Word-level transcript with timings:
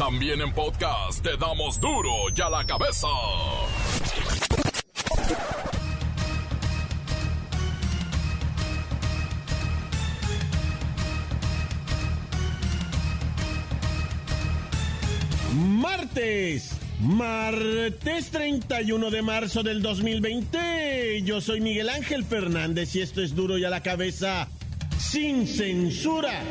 También 0.00 0.40
en 0.40 0.50
podcast 0.54 1.22
te 1.22 1.36
damos 1.36 1.78
duro 1.78 2.10
y 2.34 2.40
a 2.40 2.48
la 2.48 2.64
cabeza. 2.64 3.06
Martes. 15.54 16.78
Martes 17.00 18.30
31 18.30 19.10
de 19.10 19.20
marzo 19.20 19.62
del 19.62 19.82
2020. 19.82 21.20
Yo 21.24 21.42
soy 21.42 21.60
Miguel 21.60 21.90
Ángel 21.90 22.24
Fernández 22.24 22.96
y 22.96 23.02
esto 23.02 23.20
es 23.20 23.36
duro 23.36 23.58
y 23.58 23.66
a 23.66 23.70
la 23.70 23.82
cabeza 23.82 24.48
sin 24.98 25.46
censura. 25.46 26.42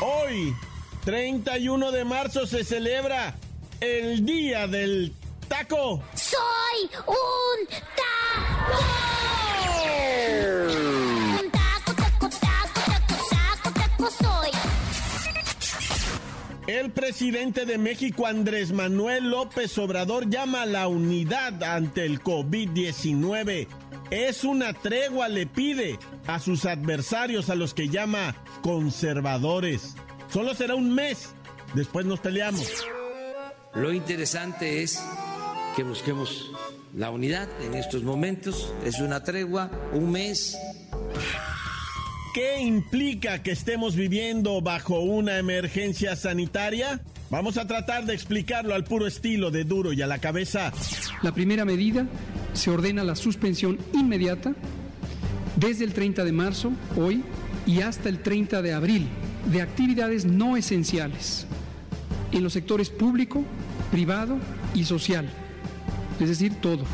Hoy, 0.00 0.54
31 1.08 1.90
de 1.90 2.04
marzo, 2.04 2.46
se 2.46 2.62
celebra 2.64 3.34
el 3.80 4.26
Día 4.26 4.66
del 4.66 5.14
Taco. 5.48 6.02
¡Soy 6.12 6.90
un 7.06 7.66
taco! 7.96 8.78
Un 11.40 11.50
taco, 11.50 11.94
taco, 11.94 12.28
taco, 12.28 12.80
taco, 12.84 13.24
taco, 13.30 13.70
taco 13.72 14.10
soy. 14.10 14.50
El 16.66 16.90
presidente 16.90 17.64
de 17.64 17.78
México, 17.78 18.26
Andrés 18.26 18.72
Manuel 18.72 19.30
López 19.30 19.78
Obrador, 19.78 20.28
llama 20.28 20.60
a 20.60 20.66
la 20.66 20.88
unidad 20.88 21.62
ante 21.62 22.04
el 22.04 22.22
COVID-19. 22.22 23.66
Es 24.10 24.44
una 24.44 24.74
tregua, 24.74 25.30
le 25.30 25.46
pide 25.46 25.98
a 26.26 26.38
sus 26.38 26.66
adversarios, 26.66 27.48
a 27.48 27.54
los 27.54 27.72
que 27.72 27.88
llama 27.88 28.36
conservadores. 28.60 29.96
Solo 30.30 30.54
será 30.54 30.74
un 30.74 30.94
mes, 30.94 31.30
después 31.74 32.04
nos 32.04 32.20
peleamos. 32.20 32.84
Lo 33.74 33.92
interesante 33.92 34.82
es 34.82 35.02
que 35.74 35.82
busquemos 35.82 36.50
la 36.94 37.10
unidad 37.10 37.48
en 37.62 37.74
estos 37.74 38.02
momentos. 38.02 38.74
Es 38.84 39.00
una 39.00 39.22
tregua, 39.22 39.70
un 39.94 40.10
mes. 40.10 40.58
¿Qué 42.34 42.60
implica 42.60 43.42
que 43.42 43.52
estemos 43.52 43.96
viviendo 43.96 44.60
bajo 44.60 45.00
una 45.00 45.38
emergencia 45.38 46.14
sanitaria? 46.14 47.00
Vamos 47.30 47.56
a 47.56 47.66
tratar 47.66 48.04
de 48.04 48.14
explicarlo 48.14 48.74
al 48.74 48.84
puro 48.84 49.06
estilo 49.06 49.50
de 49.50 49.64
duro 49.64 49.94
y 49.94 50.02
a 50.02 50.06
la 50.06 50.18
cabeza. 50.18 50.72
La 51.22 51.32
primera 51.32 51.64
medida 51.64 52.06
se 52.52 52.70
ordena 52.70 53.02
la 53.02 53.16
suspensión 53.16 53.78
inmediata 53.94 54.54
desde 55.56 55.84
el 55.84 55.94
30 55.94 56.24
de 56.24 56.32
marzo, 56.32 56.72
hoy, 56.96 57.22
y 57.66 57.80
hasta 57.80 58.08
el 58.08 58.22
30 58.22 58.62
de 58.62 58.72
abril 58.72 59.08
de 59.50 59.62
actividades 59.62 60.24
no 60.24 60.56
esenciales 60.56 61.46
en 62.32 62.42
los 62.42 62.52
sectores 62.52 62.90
público, 62.90 63.44
privado 63.90 64.38
y 64.74 64.84
social, 64.84 65.28
es 66.20 66.28
decir, 66.28 66.54
todo. 66.60 66.84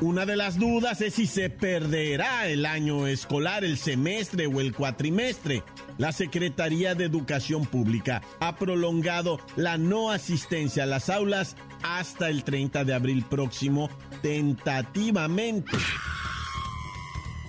Una 0.00 0.26
de 0.26 0.36
las 0.36 0.58
dudas 0.58 1.00
es 1.00 1.14
si 1.14 1.26
se 1.26 1.50
perderá 1.50 2.48
el 2.48 2.66
año 2.66 3.06
escolar, 3.06 3.64
el 3.64 3.78
semestre 3.78 4.46
o 4.46 4.60
el 4.60 4.74
cuatrimestre. 4.74 5.62
La 5.98 6.10
Secretaría 6.10 6.96
de 6.96 7.04
Educación 7.04 7.64
Pública 7.64 8.20
ha 8.40 8.56
prolongado 8.56 9.38
la 9.54 9.78
no 9.78 10.10
asistencia 10.10 10.82
a 10.82 10.86
las 10.86 11.08
aulas 11.08 11.56
hasta 11.84 12.28
el 12.28 12.42
30 12.42 12.84
de 12.84 12.92
abril 12.92 13.24
próximo, 13.24 13.88
tentativamente. 14.20 15.70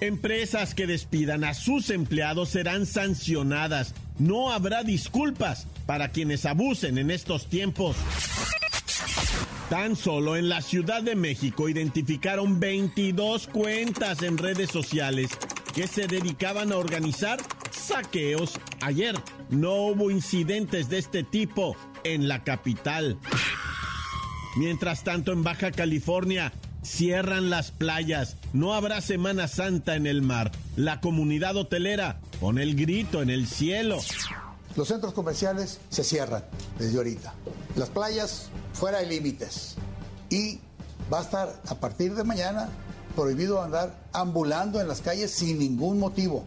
Empresas 0.01 0.75
que 0.75 0.87
despidan 0.87 1.43
a 1.45 1.53
sus 1.53 1.89
empleados 1.89 2.49
serán 2.49 2.85
sancionadas. 2.85 3.93
No 4.19 4.51
habrá 4.51 4.83
disculpas 4.83 5.67
para 5.85 6.09
quienes 6.09 6.45
abusen 6.45 6.97
en 6.97 7.11
estos 7.11 7.47
tiempos. 7.47 7.95
Tan 9.69 9.95
solo 9.95 10.35
en 10.35 10.49
la 10.49 10.61
Ciudad 10.61 11.01
de 11.01 11.15
México 11.15 11.69
identificaron 11.69 12.59
22 12.59 13.47
cuentas 13.47 14.21
en 14.21 14.37
redes 14.37 14.69
sociales 14.69 15.31
que 15.73 15.87
se 15.87 16.07
dedicaban 16.07 16.71
a 16.71 16.77
organizar 16.77 17.39
saqueos. 17.71 18.59
Ayer 18.81 19.15
no 19.49 19.75
hubo 19.87 20.11
incidentes 20.11 20.89
de 20.89 20.99
este 20.99 21.23
tipo 21.23 21.75
en 22.03 22.27
la 22.27 22.43
capital. 22.43 23.17
Mientras 24.57 25.03
tanto, 25.03 25.33
en 25.33 25.43
Baja 25.43 25.71
California 25.71 26.53
cierran 26.85 27.49
las 27.49 27.71
playas. 27.71 28.37
No 28.53 28.73
habrá 28.73 29.01
Semana 29.01 29.47
Santa 29.47 29.95
en 29.95 30.07
el 30.07 30.21
mar. 30.21 30.51
La 30.75 31.01
comunidad 31.01 31.57
hotelera 31.57 32.19
pone 32.39 32.63
el 32.63 32.75
grito 32.75 33.21
en 33.21 33.29
el 33.29 33.47
cielo. 33.47 33.97
Los 34.75 34.87
centros 34.87 35.13
comerciales 35.13 35.79
se 35.89 36.03
cierran 36.03 36.43
desde 36.77 36.97
ahorita. 36.97 37.33
Las 37.75 37.89
playas 37.89 38.49
fuera 38.73 38.99
de 38.99 39.07
límites. 39.07 39.75
Y 40.29 40.59
va 41.11 41.19
a 41.19 41.23
estar 41.23 41.61
a 41.67 41.75
partir 41.75 42.13
de 42.15 42.23
mañana 42.23 42.69
prohibido 43.15 43.61
andar 43.61 43.95
ambulando 44.13 44.81
en 44.81 44.87
las 44.87 45.01
calles 45.01 45.31
sin 45.31 45.59
ningún 45.59 45.99
motivo. 45.99 46.45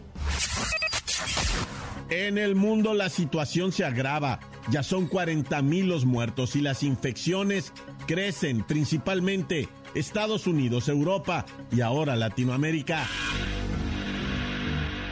En 2.09 2.37
el 2.37 2.55
mundo 2.55 2.93
la 2.93 3.09
situación 3.09 3.71
se 3.71 3.85
agrava. 3.85 4.39
Ya 4.71 4.83
son 4.83 5.07
40 5.07 5.61
mil 5.61 5.87
los 5.87 6.05
muertos 6.05 6.55
y 6.55 6.61
las 6.61 6.83
infecciones 6.83 7.71
crecen, 8.07 8.63
principalmente 8.63 9.69
Estados 9.95 10.47
Unidos, 10.47 10.87
Europa 10.89 11.45
y 11.71 11.81
ahora 11.81 12.15
Latinoamérica. 12.15 13.07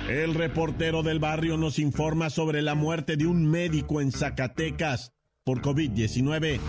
El 0.07 0.35
reportero 0.35 1.03
del 1.03 1.19
barrio 1.19 1.57
nos 1.57 1.79
informa 1.79 2.29
sobre 2.29 2.61
la 2.61 2.75
muerte 2.75 3.17
de 3.17 3.25
un 3.25 3.45
médico 3.45 3.99
en 3.99 4.11
Zacatecas 4.11 5.11
por 5.43 5.61
COVID-19. 5.61 6.59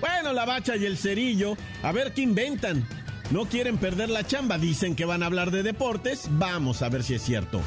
Bueno, 0.00 0.32
la 0.32 0.44
bacha 0.44 0.76
y 0.76 0.84
el 0.84 0.96
cerillo, 0.96 1.56
a 1.82 1.90
ver 1.92 2.12
qué 2.12 2.22
inventan. 2.22 2.86
No 3.30 3.46
quieren 3.46 3.78
perder 3.78 4.10
la 4.10 4.24
chamba, 4.24 4.58
dicen 4.58 4.94
que 4.94 5.06
van 5.06 5.22
a 5.22 5.26
hablar 5.26 5.50
de 5.50 5.62
deportes. 5.62 6.28
Vamos 6.30 6.82
a 6.82 6.88
ver 6.88 7.02
si 7.02 7.14
es 7.14 7.22
cierto. 7.22 7.60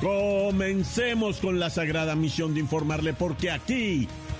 Comencemos 0.00 1.40
con 1.40 1.58
la 1.58 1.70
sagrada 1.70 2.14
misión 2.14 2.54
de 2.54 2.60
informarle 2.60 3.12
porque 3.12 3.50
aquí 3.50 4.08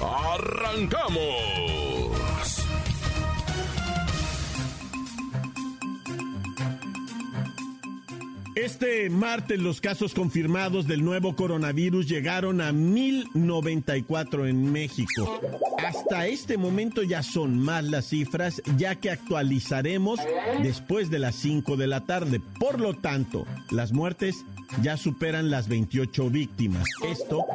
¡Arrancamos! 0.00 1.88
Este 8.54 9.08
martes 9.08 9.60
los 9.60 9.80
casos 9.80 10.14
confirmados 10.14 10.88
del 10.88 11.04
nuevo 11.04 11.36
coronavirus 11.36 12.08
llegaron 12.08 12.60
a 12.60 12.72
1094 12.72 14.46
en 14.46 14.72
México. 14.72 15.40
Hasta 15.78 16.26
este 16.26 16.56
momento 16.56 17.04
ya 17.04 17.22
son 17.22 17.58
más 17.58 17.84
las 17.84 18.06
cifras 18.06 18.60
ya 18.76 18.96
que 18.96 19.10
actualizaremos 19.10 20.18
después 20.62 21.08
de 21.08 21.20
las 21.20 21.36
5 21.36 21.76
de 21.76 21.86
la 21.86 22.04
tarde. 22.04 22.40
Por 22.58 22.80
lo 22.80 22.94
tanto, 22.94 23.46
las 23.70 23.92
muertes 23.92 24.44
ya 24.82 24.96
superan 24.96 25.50
las 25.50 25.68
28 25.68 26.28
víctimas. 26.28 26.84
Esto 27.08 27.46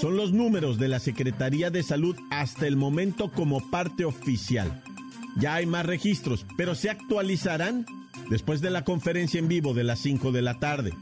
son 0.00 0.16
los 0.16 0.32
números 0.32 0.78
de 0.78 0.88
la 0.88 1.00
Secretaría 1.00 1.70
de 1.70 1.82
Salud 1.82 2.16
hasta 2.30 2.66
el 2.66 2.76
momento 2.76 3.30
como 3.32 3.68
parte 3.70 4.04
oficial. 4.04 4.82
Ya 5.36 5.54
hay 5.54 5.66
más 5.66 5.86
registros, 5.86 6.46
pero 6.56 6.74
se 6.74 6.90
actualizarán 6.90 7.84
después 8.30 8.60
de 8.60 8.70
la 8.70 8.84
conferencia 8.84 9.38
en 9.38 9.48
vivo 9.48 9.74
de 9.74 9.84
las 9.84 9.98
5 10.00 10.32
de 10.32 10.42
la 10.42 10.58
tarde. 10.58 10.92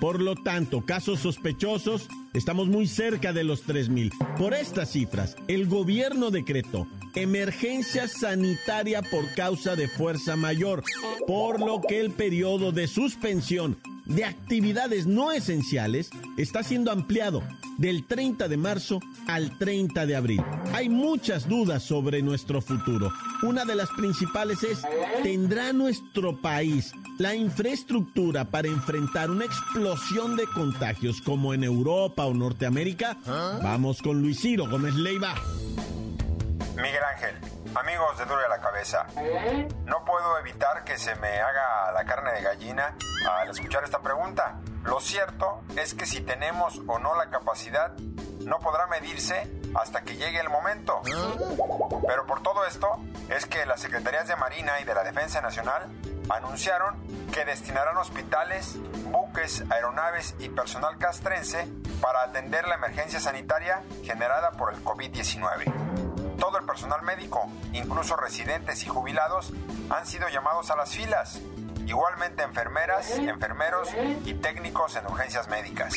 Por 0.00 0.20
lo 0.20 0.34
tanto, 0.34 0.84
casos 0.84 1.20
sospechosos, 1.20 2.08
estamos 2.34 2.68
muy 2.68 2.86
cerca 2.86 3.32
de 3.32 3.44
los 3.44 3.66
3.000. 3.66 4.12
Por 4.36 4.54
estas 4.54 4.90
cifras, 4.90 5.36
el 5.48 5.66
gobierno 5.66 6.30
decretó 6.30 6.86
emergencia 7.14 8.08
sanitaria 8.08 9.02
por 9.02 9.32
causa 9.34 9.76
de 9.76 9.88
fuerza 9.88 10.34
mayor, 10.34 10.82
por 11.26 11.60
lo 11.60 11.80
que 11.80 12.00
el 12.00 12.10
periodo 12.10 12.72
de 12.72 12.88
suspensión 12.88 13.78
de 14.14 14.24
actividades 14.24 15.06
no 15.06 15.32
esenciales 15.32 16.10
está 16.36 16.62
siendo 16.62 16.90
ampliado 16.90 17.42
del 17.78 18.06
30 18.06 18.48
de 18.48 18.56
marzo 18.56 19.00
al 19.26 19.56
30 19.58 20.06
de 20.06 20.16
abril. 20.16 20.42
Hay 20.72 20.88
muchas 20.88 21.48
dudas 21.48 21.82
sobre 21.82 22.22
nuestro 22.22 22.60
futuro. 22.60 23.12
Una 23.42 23.64
de 23.64 23.74
las 23.74 23.88
principales 23.90 24.62
es, 24.62 24.82
¿tendrá 25.22 25.72
nuestro 25.72 26.40
país 26.40 26.92
la 27.18 27.34
infraestructura 27.34 28.44
para 28.44 28.68
enfrentar 28.68 29.30
una 29.30 29.44
explosión 29.44 30.36
de 30.36 30.44
contagios 30.46 31.20
como 31.22 31.54
en 31.54 31.64
Europa 31.64 32.26
o 32.26 32.34
Norteamérica? 32.34 33.16
Vamos 33.62 34.02
con 34.02 34.20
Luis 34.20 34.40
Ciro 34.40 34.68
Gómez 34.68 34.94
Leiva. 34.94 35.34
Miguel 36.76 37.02
Ángel, 37.14 37.34
amigos 37.74 38.18
de 38.18 38.24
Duro 38.26 38.48
la 38.48 38.58
Cabeza, 38.58 39.06
no 39.84 40.04
puedo 40.04 40.38
evitar 40.38 40.84
que 40.84 40.98
se 40.98 41.14
me 41.16 41.40
haga 41.40 41.92
la 41.92 42.04
carne 42.04 42.32
de 42.32 42.42
gallina 42.42 42.96
al 43.30 43.50
escuchar 43.50 43.84
esta 43.84 44.00
pregunta. 44.00 44.60
Lo 44.84 45.00
cierto 45.00 45.62
es 45.76 45.94
que 45.94 46.06
si 46.06 46.20
tenemos 46.20 46.80
o 46.86 46.98
no 46.98 47.14
la 47.14 47.30
capacidad 47.30 47.96
no 48.44 48.58
podrá 48.58 48.86
medirse 48.88 49.48
hasta 49.74 50.02
que 50.02 50.16
llegue 50.16 50.40
el 50.40 50.50
momento. 50.50 51.00
Pero 52.06 52.26
por 52.26 52.42
todo 52.42 52.64
esto 52.66 52.98
es 53.28 53.46
que 53.46 53.64
las 53.64 53.80
Secretarías 53.80 54.28
de 54.28 54.36
Marina 54.36 54.80
y 54.80 54.84
de 54.84 54.94
la 54.94 55.04
Defensa 55.04 55.40
Nacional 55.40 55.88
anunciaron 56.28 57.00
que 57.32 57.44
destinarán 57.44 57.96
hospitales, 57.96 58.76
buques, 59.04 59.64
aeronaves 59.70 60.34
y 60.38 60.48
personal 60.48 60.98
castrense 60.98 61.68
para 62.00 62.22
atender 62.22 62.66
la 62.66 62.74
emergencia 62.74 63.20
sanitaria 63.20 63.82
generada 64.04 64.50
por 64.52 64.72
el 64.74 64.84
COVID-19. 64.84 65.81
Todo 66.42 66.58
el 66.58 66.64
personal 66.64 67.02
médico, 67.02 67.48
incluso 67.72 68.16
residentes 68.16 68.82
y 68.82 68.88
jubilados, 68.88 69.52
han 69.90 70.04
sido 70.04 70.28
llamados 70.28 70.72
a 70.72 70.76
las 70.76 70.90
filas. 70.90 71.40
Igualmente 71.86 72.42
enfermeras, 72.42 73.16
enfermeros 73.16 73.88
y 74.26 74.34
técnicos 74.34 74.96
en 74.96 75.06
urgencias 75.06 75.48
médicas. 75.48 75.94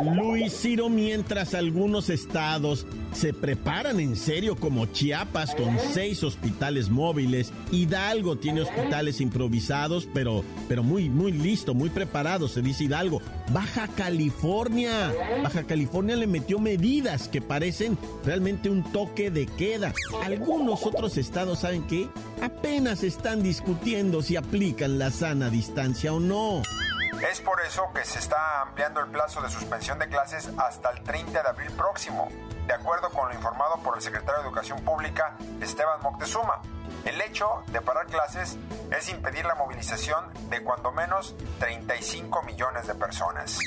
Luis 0.00 0.58
Ciro, 0.58 0.88
mientras 0.88 1.52
algunos 1.52 2.08
estados 2.08 2.86
se 3.12 3.34
preparan 3.34 4.00
en 4.00 4.16
serio 4.16 4.56
como 4.56 4.86
Chiapas 4.86 5.54
con 5.54 5.78
seis 5.78 6.24
hospitales 6.24 6.88
móviles, 6.88 7.52
Hidalgo 7.70 8.36
tiene 8.36 8.62
hospitales 8.62 9.20
improvisados, 9.20 10.08
pero, 10.14 10.42
pero 10.68 10.82
muy, 10.82 11.10
muy 11.10 11.32
listo, 11.32 11.74
muy 11.74 11.90
preparado, 11.90 12.48
se 12.48 12.62
dice 12.62 12.84
Hidalgo. 12.84 13.20
Baja 13.52 13.86
California, 13.88 15.12
Baja 15.42 15.64
California 15.64 16.16
le 16.16 16.26
metió 16.26 16.58
medidas 16.58 17.28
que 17.28 17.42
parecen 17.42 17.98
realmente 18.24 18.70
un 18.70 18.82
toque 18.92 19.30
de 19.30 19.46
queda. 19.46 19.92
Algunos 20.24 20.86
otros 20.86 21.18
estados, 21.18 21.60
¿saben 21.60 21.86
qué? 21.86 22.08
Apenas 22.40 23.02
están 23.02 23.42
discutiendo 23.42 24.22
si 24.22 24.36
aplican 24.36 24.98
la 24.98 25.10
sana 25.10 25.50
distancia 25.50 26.12
o 26.12 26.20
no. 26.20 26.62
Es 27.30 27.40
por 27.40 27.60
eso 27.60 27.84
que 27.94 28.04
se 28.04 28.18
está 28.18 28.62
ampliando 28.62 29.00
el 29.00 29.10
plazo 29.10 29.42
de 29.42 29.50
suspensión 29.50 29.98
de 29.98 30.08
clases 30.08 30.50
hasta 30.56 30.90
el 30.90 31.02
30 31.02 31.42
de 31.42 31.48
abril 31.48 31.70
próximo, 31.72 32.28
de 32.66 32.74
acuerdo 32.74 33.10
con 33.10 33.28
lo 33.28 33.34
informado 33.34 33.76
por 33.82 33.96
el 33.96 34.02
secretario 34.02 34.42
de 34.42 34.48
Educación 34.48 34.80
Pública, 34.84 35.36
Esteban 35.60 36.00
Moctezuma. 36.02 36.60
El 37.04 37.20
hecho 37.20 37.46
de 37.72 37.80
parar 37.80 38.06
clases 38.06 38.56
es 38.96 39.08
impedir 39.08 39.44
la 39.44 39.56
movilización 39.56 40.24
de 40.50 40.62
cuando 40.62 40.92
menos 40.92 41.34
35 41.58 42.42
millones 42.44 42.86
de 42.86 42.94
personas. 42.94 43.58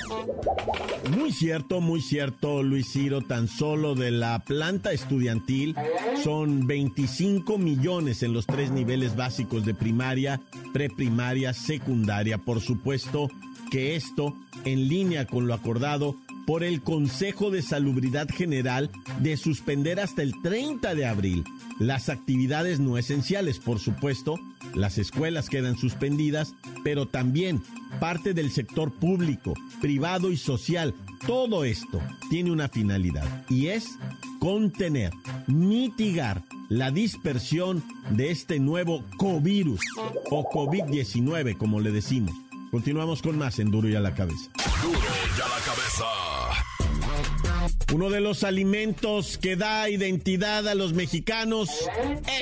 Muy 1.10 1.32
cierto, 1.32 1.80
muy 1.80 2.00
cierto, 2.00 2.62
Luis 2.62 2.90
Ciro. 2.90 3.20
Tan 3.20 3.48
solo 3.48 3.94
de 3.94 4.10
la 4.10 4.38
planta 4.38 4.92
estudiantil 4.92 5.76
son 6.24 6.66
25 6.66 7.58
millones 7.58 8.22
en 8.22 8.32
los 8.32 8.46
tres 8.46 8.70
niveles 8.70 9.16
básicos 9.16 9.66
de 9.66 9.74
primaria, 9.74 10.40
preprimaria, 10.72 11.52
secundaria. 11.52 12.38
Por 12.38 12.60
supuesto 12.60 13.28
que 13.70 13.96
esto, 13.96 14.32
en 14.64 14.88
línea 14.88 15.26
con 15.26 15.46
lo 15.46 15.52
acordado 15.52 16.14
por 16.46 16.62
el 16.62 16.82
Consejo 16.82 17.50
de 17.50 17.62
Salubridad 17.62 18.28
General, 18.28 18.90
de 19.20 19.36
suspender 19.36 20.00
hasta 20.00 20.22
el 20.22 20.40
30 20.42 20.94
de 20.94 21.06
abril 21.06 21.44
las 21.78 22.08
actividades 22.08 22.80
no 22.80 22.96
esenciales, 22.96 23.58
por 23.58 23.78
supuesto, 23.78 24.38
las 24.74 24.96
escuelas 24.96 25.50
quedan 25.50 25.76
suspendidas, 25.76 26.54
pero 26.82 27.06
también 27.06 27.62
parte 28.00 28.32
del 28.32 28.50
sector 28.50 28.92
público, 28.92 29.54
privado 29.80 30.30
y 30.30 30.36
social. 30.36 30.94
Todo 31.26 31.64
esto 31.64 32.00
tiene 32.30 32.50
una 32.50 32.68
finalidad 32.68 33.44
y 33.50 33.68
es 33.68 33.98
contener, 34.38 35.12
mitigar 35.46 36.42
la 36.68 36.90
dispersión 36.90 37.84
de 38.10 38.30
este 38.30 38.58
nuevo 38.58 39.04
covirus 39.18 39.80
o 40.30 40.48
COVID-19, 40.48 41.56
como 41.56 41.80
le 41.80 41.90
decimos. 41.92 42.34
Continuamos 42.70 43.22
con 43.22 43.38
más 43.38 43.58
en 43.58 43.70
Duro 43.70 43.88
y 43.88 43.94
a 43.94 44.00
la 44.00 44.14
cabeza. 44.14 44.50
Duro 44.82 44.98
y 44.98 45.40
a 45.40 45.48
la 45.48 45.64
cabeza. 45.64 46.25
Uno 47.94 48.10
de 48.10 48.20
los 48.20 48.42
alimentos 48.42 49.38
que 49.38 49.54
da 49.54 49.88
identidad 49.88 50.66
a 50.66 50.74
los 50.74 50.92
mexicanos 50.92 51.68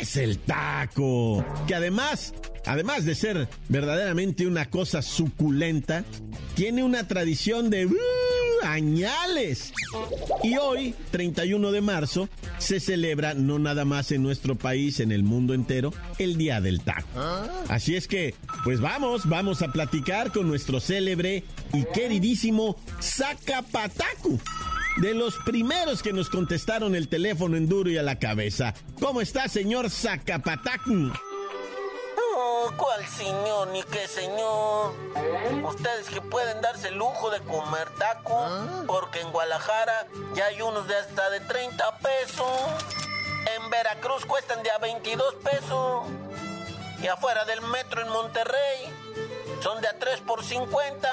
es 0.01 0.17
el 0.17 0.39
taco, 0.39 1.45
que 1.67 1.75
además, 1.75 2.33
además 2.65 3.05
de 3.05 3.15
ser 3.15 3.49
verdaderamente 3.69 4.47
una 4.47 4.71
cosa 4.71 5.03
suculenta, 5.03 6.05
tiene 6.55 6.83
una 6.83 7.07
tradición 7.07 7.69
de 7.69 7.85
uh, 7.85 7.95
añales. 8.63 9.75
Y 10.43 10.57
hoy, 10.57 10.95
31 11.11 11.73
de 11.73 11.81
marzo, 11.83 12.31
se 12.57 12.81
celebra 12.81 13.35
no 13.35 13.59
nada 13.59 13.85
más 13.85 14.13
en 14.13 14.23
nuestro 14.23 14.57
país, 14.57 14.99
en 14.99 15.13
el 15.13 15.25
mundo 15.25 15.53
entero, 15.53 15.93
el 16.19 16.39
Día 16.39 16.63
del 16.63 16.81
Taco. 16.81 17.21
Así 17.69 17.97
es 17.97 18.09
que, 18.09 18.35
pues 18.65 18.81
vamos, 18.81 19.29
vamos 19.29 19.61
a 19.61 19.71
platicar 19.71 20.33
con 20.33 20.49
nuestro 20.49 20.81
célebre 20.81 21.45
y 21.75 21.85
queridísimo 21.93 22.77
Zacapatacu 23.03 24.41
de 24.97 25.15
los 25.15 25.37
primeros 25.39 26.03
que 26.03 26.13
nos 26.13 26.31
contestaron 26.31 26.95
el 26.95 27.09
teléfono 27.09 27.57
en 27.57 27.69
duro 27.69 27.91
y 27.91 27.99
a 27.99 28.03
la 28.03 28.19
cabeza. 28.19 28.75
¿Cómo 29.01 29.21
está, 29.21 29.49
señor 29.49 29.91
Zacapatacu? 29.91 31.13
Oh, 32.37 32.73
¿cuál 32.77 33.07
señor 33.07 33.69
ni 33.69 33.83
qué 33.85 34.07
señor? 34.07 34.93
Ustedes 35.65 36.09
que 36.09 36.21
pueden 36.21 36.61
darse 36.61 36.89
el 36.89 36.97
lujo 36.97 37.31
de 37.31 37.41
comer 37.41 37.89
taco, 37.99 38.47
porque 38.87 39.21
en 39.21 39.31
Guadalajara 39.33 40.07
ya 40.35 40.47
hay 40.47 40.63
unos 40.63 40.87
de 40.87 40.97
hasta 40.97 41.31
de 41.31 41.41
30 41.41 41.99
pesos. 41.99 42.47
En 43.57 43.71
Veracruz 43.71 44.25
cuestan 44.25 44.63
de 44.63 44.71
a 44.71 44.79
22 44.79 45.35
pesos. 45.37 46.07
Y 47.03 47.07
afuera 47.07 47.45
del 47.45 47.61
metro 47.61 48.01
en 48.01 48.09
Monterrey 48.09 48.91
son 49.63 49.81
de 49.83 49.89
a 49.89 49.99
3 49.99 50.21
por 50.21 50.43
50. 50.45 51.13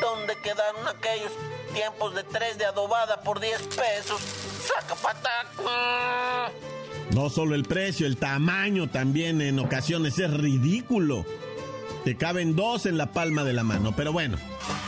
¿Dónde 0.00 0.36
quedaron 0.42 0.88
aquellos 0.88 1.32
tiempos 1.72 2.14
de 2.14 2.22
3 2.24 2.58
de 2.58 2.64
adobada 2.66 3.22
por 3.22 3.40
10 3.40 3.60
pesos? 3.62 4.20
¡Saca 4.66 4.94
pataco! 4.94 5.70
No 7.14 7.28
solo 7.28 7.54
el 7.54 7.64
precio, 7.64 8.06
el 8.06 8.16
tamaño 8.16 8.88
también 8.88 9.40
en 9.40 9.58
ocasiones 9.58 10.18
es 10.18 10.32
ridículo. 10.32 11.26
Te 12.04 12.16
caben 12.16 12.56
dos 12.56 12.86
en 12.86 12.96
la 12.96 13.12
palma 13.12 13.44
de 13.44 13.52
la 13.52 13.64
mano. 13.64 13.94
Pero 13.94 14.12
bueno, 14.12 14.38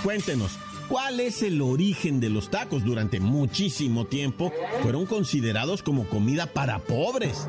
cuéntenos, 0.02 0.52
¿cuál 0.88 1.20
es 1.20 1.42
el 1.42 1.60
origen 1.60 2.20
de 2.20 2.30
los 2.30 2.50
tacos? 2.50 2.84
Durante 2.84 3.20
muchísimo 3.20 4.06
tiempo 4.06 4.52
fueron 4.82 5.06
considerados 5.06 5.82
como 5.82 6.08
comida 6.08 6.46
para 6.46 6.78
pobres. 6.78 7.46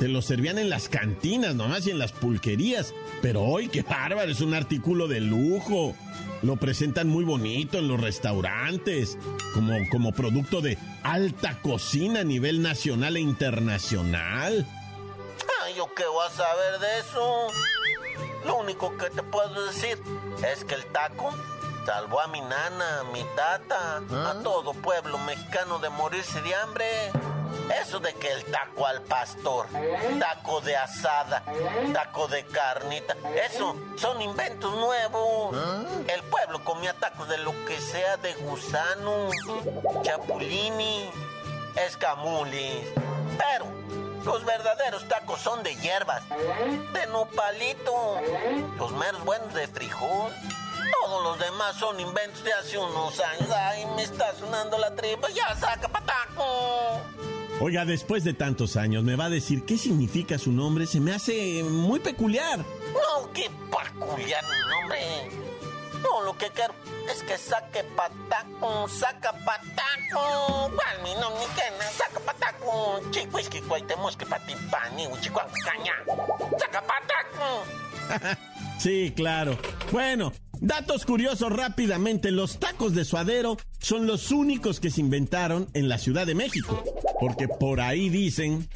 Te 0.00 0.08
los 0.08 0.24
servían 0.24 0.56
en 0.56 0.70
las 0.70 0.88
cantinas 0.88 1.54
nomás 1.54 1.86
y 1.86 1.90
en 1.90 1.98
las 1.98 2.12
pulquerías. 2.12 2.94
Pero 3.20 3.42
hoy, 3.42 3.68
qué 3.68 3.82
bárbaro, 3.82 4.30
es 4.30 4.40
un 4.40 4.54
artículo 4.54 5.08
de 5.08 5.20
lujo. 5.20 5.94
Lo 6.40 6.56
presentan 6.56 7.06
muy 7.06 7.22
bonito 7.22 7.76
en 7.76 7.86
los 7.86 8.00
restaurantes, 8.00 9.18
como, 9.52 9.74
como 9.90 10.12
producto 10.12 10.62
de 10.62 10.78
alta 11.02 11.60
cocina 11.60 12.20
a 12.20 12.24
nivel 12.24 12.62
nacional 12.62 13.18
e 13.18 13.20
internacional. 13.20 14.66
Ay, 15.62 15.74
¿yo 15.76 15.94
qué 15.94 16.06
voy 16.06 16.26
a 16.26 16.30
saber 16.30 16.80
de 16.80 17.00
eso? 17.00 17.48
Lo 18.46 18.56
único 18.56 18.96
que 18.96 19.10
te 19.10 19.22
puedo 19.22 19.66
decir 19.66 19.98
es 20.50 20.64
que 20.64 20.76
el 20.76 20.86
taco 20.86 21.30
salvó 21.84 22.22
a 22.22 22.28
mi 22.28 22.40
nana, 22.40 23.00
a 23.00 23.04
mi 23.12 23.22
tata, 23.36 23.98
a 24.30 24.42
todo 24.42 24.72
pueblo 24.72 25.18
mexicano 25.18 25.78
de 25.78 25.90
morirse 25.90 26.40
de 26.40 26.54
hambre. 26.54 26.86
Eso 27.80 28.00
de 28.00 28.14
que 28.14 28.30
el 28.32 28.44
taco 28.46 28.86
al 28.86 29.02
pastor, 29.02 29.66
taco 30.18 30.60
de 30.60 30.76
asada, 30.76 31.42
taco 31.92 32.28
de 32.28 32.44
carnita, 32.46 33.16
eso 33.48 33.76
son 33.96 34.20
inventos 34.20 34.72
nuevos. 34.74 35.56
El 36.08 36.22
pueblo 36.24 36.64
comía 36.64 36.94
tacos 36.94 37.28
de 37.28 37.38
lo 37.38 37.52
que 37.64 37.80
sea 37.80 38.16
de 38.16 38.34
gusano, 38.34 39.28
chapulini, 40.02 41.10
escamulis. 41.76 42.86
Pero 43.38 43.66
los 44.24 44.44
verdaderos 44.44 45.08
tacos 45.08 45.40
son 45.40 45.62
de 45.62 45.74
hierbas, 45.76 46.22
de 46.28 47.06
nopalito, 47.06 48.16
los 48.76 48.92
meros 48.92 49.24
buenos 49.24 49.54
de 49.54 49.66
frijol. 49.68 50.32
Todos 51.02 51.22
los 51.22 51.38
demás 51.38 51.76
son 51.76 51.98
inventos 52.00 52.42
de 52.42 52.52
hace 52.52 52.76
unos 52.76 53.18
años. 53.20 53.50
Ay, 53.50 53.86
me 53.96 54.02
está 54.02 54.34
sonando 54.34 54.76
la 54.76 54.94
tripa. 54.94 55.28
Ya 55.30 55.54
saca 55.56 55.88
pataco. 55.88 57.00
Oiga, 57.62 57.84
después 57.84 58.24
de 58.24 58.32
tantos 58.32 58.76
años, 58.76 59.04
¿me 59.04 59.16
va 59.16 59.26
a 59.26 59.30
decir 59.30 59.64
qué 59.66 59.76
significa 59.76 60.38
su 60.38 60.50
nombre? 60.50 60.86
Se 60.86 60.98
me 60.98 61.12
hace 61.12 61.62
muy 61.62 62.00
peculiar. 62.00 62.58
No, 62.58 63.30
qué 63.34 63.50
peculiar 63.70 64.42
mi 64.44 64.70
nombre. 64.70 64.98
No, 66.02 66.22
lo 66.24 66.38
que 66.38 66.48
quiero 66.48 66.72
es 67.12 67.22
que 67.22 67.36
saque 67.36 67.84
pataco, 67.94 68.88
saca 68.88 69.32
pataco. 69.44 70.72
¿Cuál 70.74 71.02
mi 71.04 71.12
nombre? 71.20 71.42
¿Qué? 71.54 71.62
Saca 71.98 72.20
pataco. 72.20 73.02
Chico, 73.10 73.38
es 73.38 73.50
que 73.50 73.60
cuaitemos 73.60 74.16
que 74.16 74.24
patipani, 74.24 75.06
chico, 75.20 75.42
caña. 75.64 75.94
Saca 76.58 76.82
pataco. 76.82 78.40
Sí, 78.80 79.12
claro. 79.14 79.58
Bueno, 79.92 80.32
datos 80.60 81.04
curiosos 81.04 81.52
rápidamente. 81.52 82.30
Los 82.30 82.58
tacos 82.58 82.94
de 82.94 83.04
suadero 83.04 83.56
son 83.78 84.06
los 84.06 84.30
únicos 84.30 84.80
que 84.80 84.90
se 84.90 85.00
inventaron 85.00 85.68
en 85.74 85.88
la 85.88 85.98
Ciudad 85.98 86.26
de 86.26 86.34
México. 86.34 86.82
Porque 87.18 87.48
por 87.48 87.80
ahí 87.80 88.08
dicen 88.08 88.68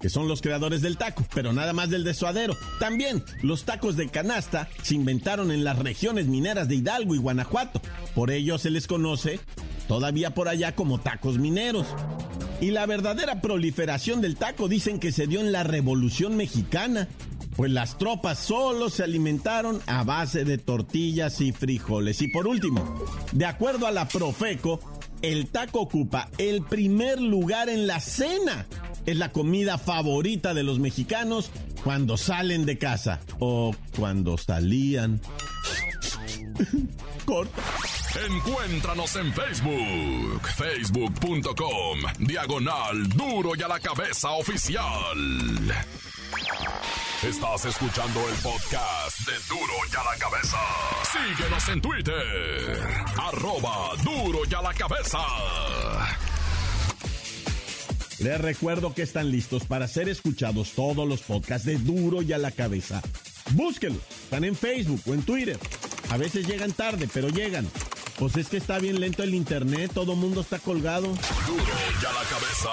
que 0.00 0.10
son 0.10 0.28
los 0.28 0.42
creadores 0.42 0.82
del 0.82 0.98
taco, 0.98 1.24
pero 1.34 1.52
nada 1.52 1.72
más 1.72 1.90
del 1.90 2.04
de 2.04 2.14
suadero. 2.14 2.54
También 2.78 3.24
los 3.42 3.64
tacos 3.64 3.96
de 3.96 4.08
canasta 4.08 4.68
se 4.82 4.94
inventaron 4.94 5.50
en 5.50 5.64
las 5.64 5.78
regiones 5.78 6.26
mineras 6.26 6.68
de 6.68 6.76
Hidalgo 6.76 7.14
y 7.14 7.18
Guanajuato. 7.18 7.80
Por 8.14 8.30
ello 8.30 8.58
se 8.58 8.70
les 8.70 8.86
conoce 8.86 9.40
todavía 9.88 10.34
por 10.34 10.48
allá 10.48 10.74
como 10.74 11.00
tacos 11.00 11.38
mineros. 11.38 11.86
Y 12.60 12.70
la 12.70 12.86
verdadera 12.86 13.40
proliferación 13.40 14.20
del 14.20 14.36
taco 14.36 14.68
dicen 14.68 14.98
que 14.98 15.12
se 15.12 15.26
dio 15.26 15.40
en 15.40 15.52
la 15.52 15.62
Revolución 15.62 16.36
Mexicana, 16.36 17.08
pues 17.56 17.70
las 17.70 17.96
tropas 17.96 18.38
solo 18.38 18.90
se 18.90 19.02
alimentaron 19.02 19.80
a 19.86 20.04
base 20.04 20.44
de 20.44 20.58
tortillas 20.58 21.40
y 21.40 21.52
frijoles. 21.52 22.20
Y 22.20 22.28
por 22.28 22.46
último, 22.46 23.04
de 23.32 23.46
acuerdo 23.46 23.86
a 23.86 23.90
la 23.90 24.06
Profeco, 24.06 24.80
el 25.22 25.46
taco 25.46 25.80
ocupa 25.80 26.28
el 26.38 26.62
primer 26.62 27.20
lugar 27.20 27.68
en 27.68 27.86
la 27.86 28.00
cena. 28.00 28.66
Es 29.06 29.16
la 29.16 29.32
comida 29.32 29.78
favorita 29.78 30.52
de 30.52 30.64
los 30.64 30.78
mexicanos 30.78 31.50
cuando 31.82 32.16
salen 32.16 32.66
de 32.66 32.76
casa 32.76 33.20
o 33.38 33.74
cuando 33.96 34.36
salían. 34.36 35.20
Corta. 37.24 37.62
Encuéntranos 38.24 39.14
en 39.16 39.32
Facebook, 39.32 40.48
facebook.com, 40.56 41.98
diagonal 42.18 43.08
duro 43.10 43.54
y 43.54 43.62
a 43.62 43.68
la 43.68 43.78
cabeza 43.78 44.30
oficial. 44.30 45.18
Estás 47.22 47.66
escuchando 47.66 48.20
el 48.28 48.34
podcast 48.36 49.20
de 49.20 49.32
Duro 49.48 49.74
y 49.92 49.96
a 49.96 50.04
la 50.04 50.18
cabeza. 50.18 50.56
Síguenos 51.12 51.68
en 51.68 51.80
Twitter, 51.82 52.88
arroba 53.18 53.90
duro 54.02 54.40
y 54.50 54.54
a 54.54 54.62
la 54.62 54.72
cabeza. 54.72 55.18
Les 58.18 58.40
recuerdo 58.40 58.94
que 58.94 59.02
están 59.02 59.30
listos 59.30 59.64
para 59.64 59.86
ser 59.88 60.08
escuchados 60.08 60.72
todos 60.72 61.06
los 61.06 61.20
podcasts 61.20 61.66
de 61.66 61.76
Duro 61.76 62.22
y 62.22 62.32
a 62.32 62.38
la 62.38 62.50
cabeza. 62.50 63.02
Búsquenlos, 63.50 64.02
están 64.24 64.44
en 64.44 64.56
Facebook 64.56 65.02
o 65.06 65.12
en 65.12 65.22
Twitter. 65.22 65.58
A 66.10 66.16
veces 66.16 66.46
llegan 66.46 66.72
tarde, 66.72 67.08
pero 67.12 67.28
llegan. 67.28 67.68
Pues 68.18 68.36
es 68.36 68.48
que 68.48 68.56
está 68.56 68.78
bien 68.78 68.98
lento 68.98 69.22
el 69.22 69.34
internet, 69.34 69.90
todo 69.92 70.16
mundo 70.16 70.40
está 70.40 70.58
colgado. 70.58 71.06
Duro 71.06 71.62
y 72.02 72.06
a 72.06 72.12
la 72.12 72.22
cabeza. 72.30 72.70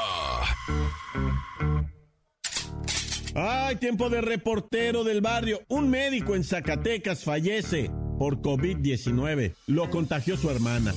Ay, 3.35 3.75
tiempo 3.77 4.09
de 4.09 4.21
reportero 4.21 5.03
del 5.03 5.19
barrio. 5.21 5.61
Un 5.67 5.89
médico 5.89 6.35
en 6.35 6.43
Zacatecas 6.43 7.23
fallece 7.23 7.91
por 8.17 8.41
COVID-19. 8.41 9.53
Lo 9.67 9.89
contagió 9.89 10.37
su 10.37 10.49
hermana. 10.49 10.93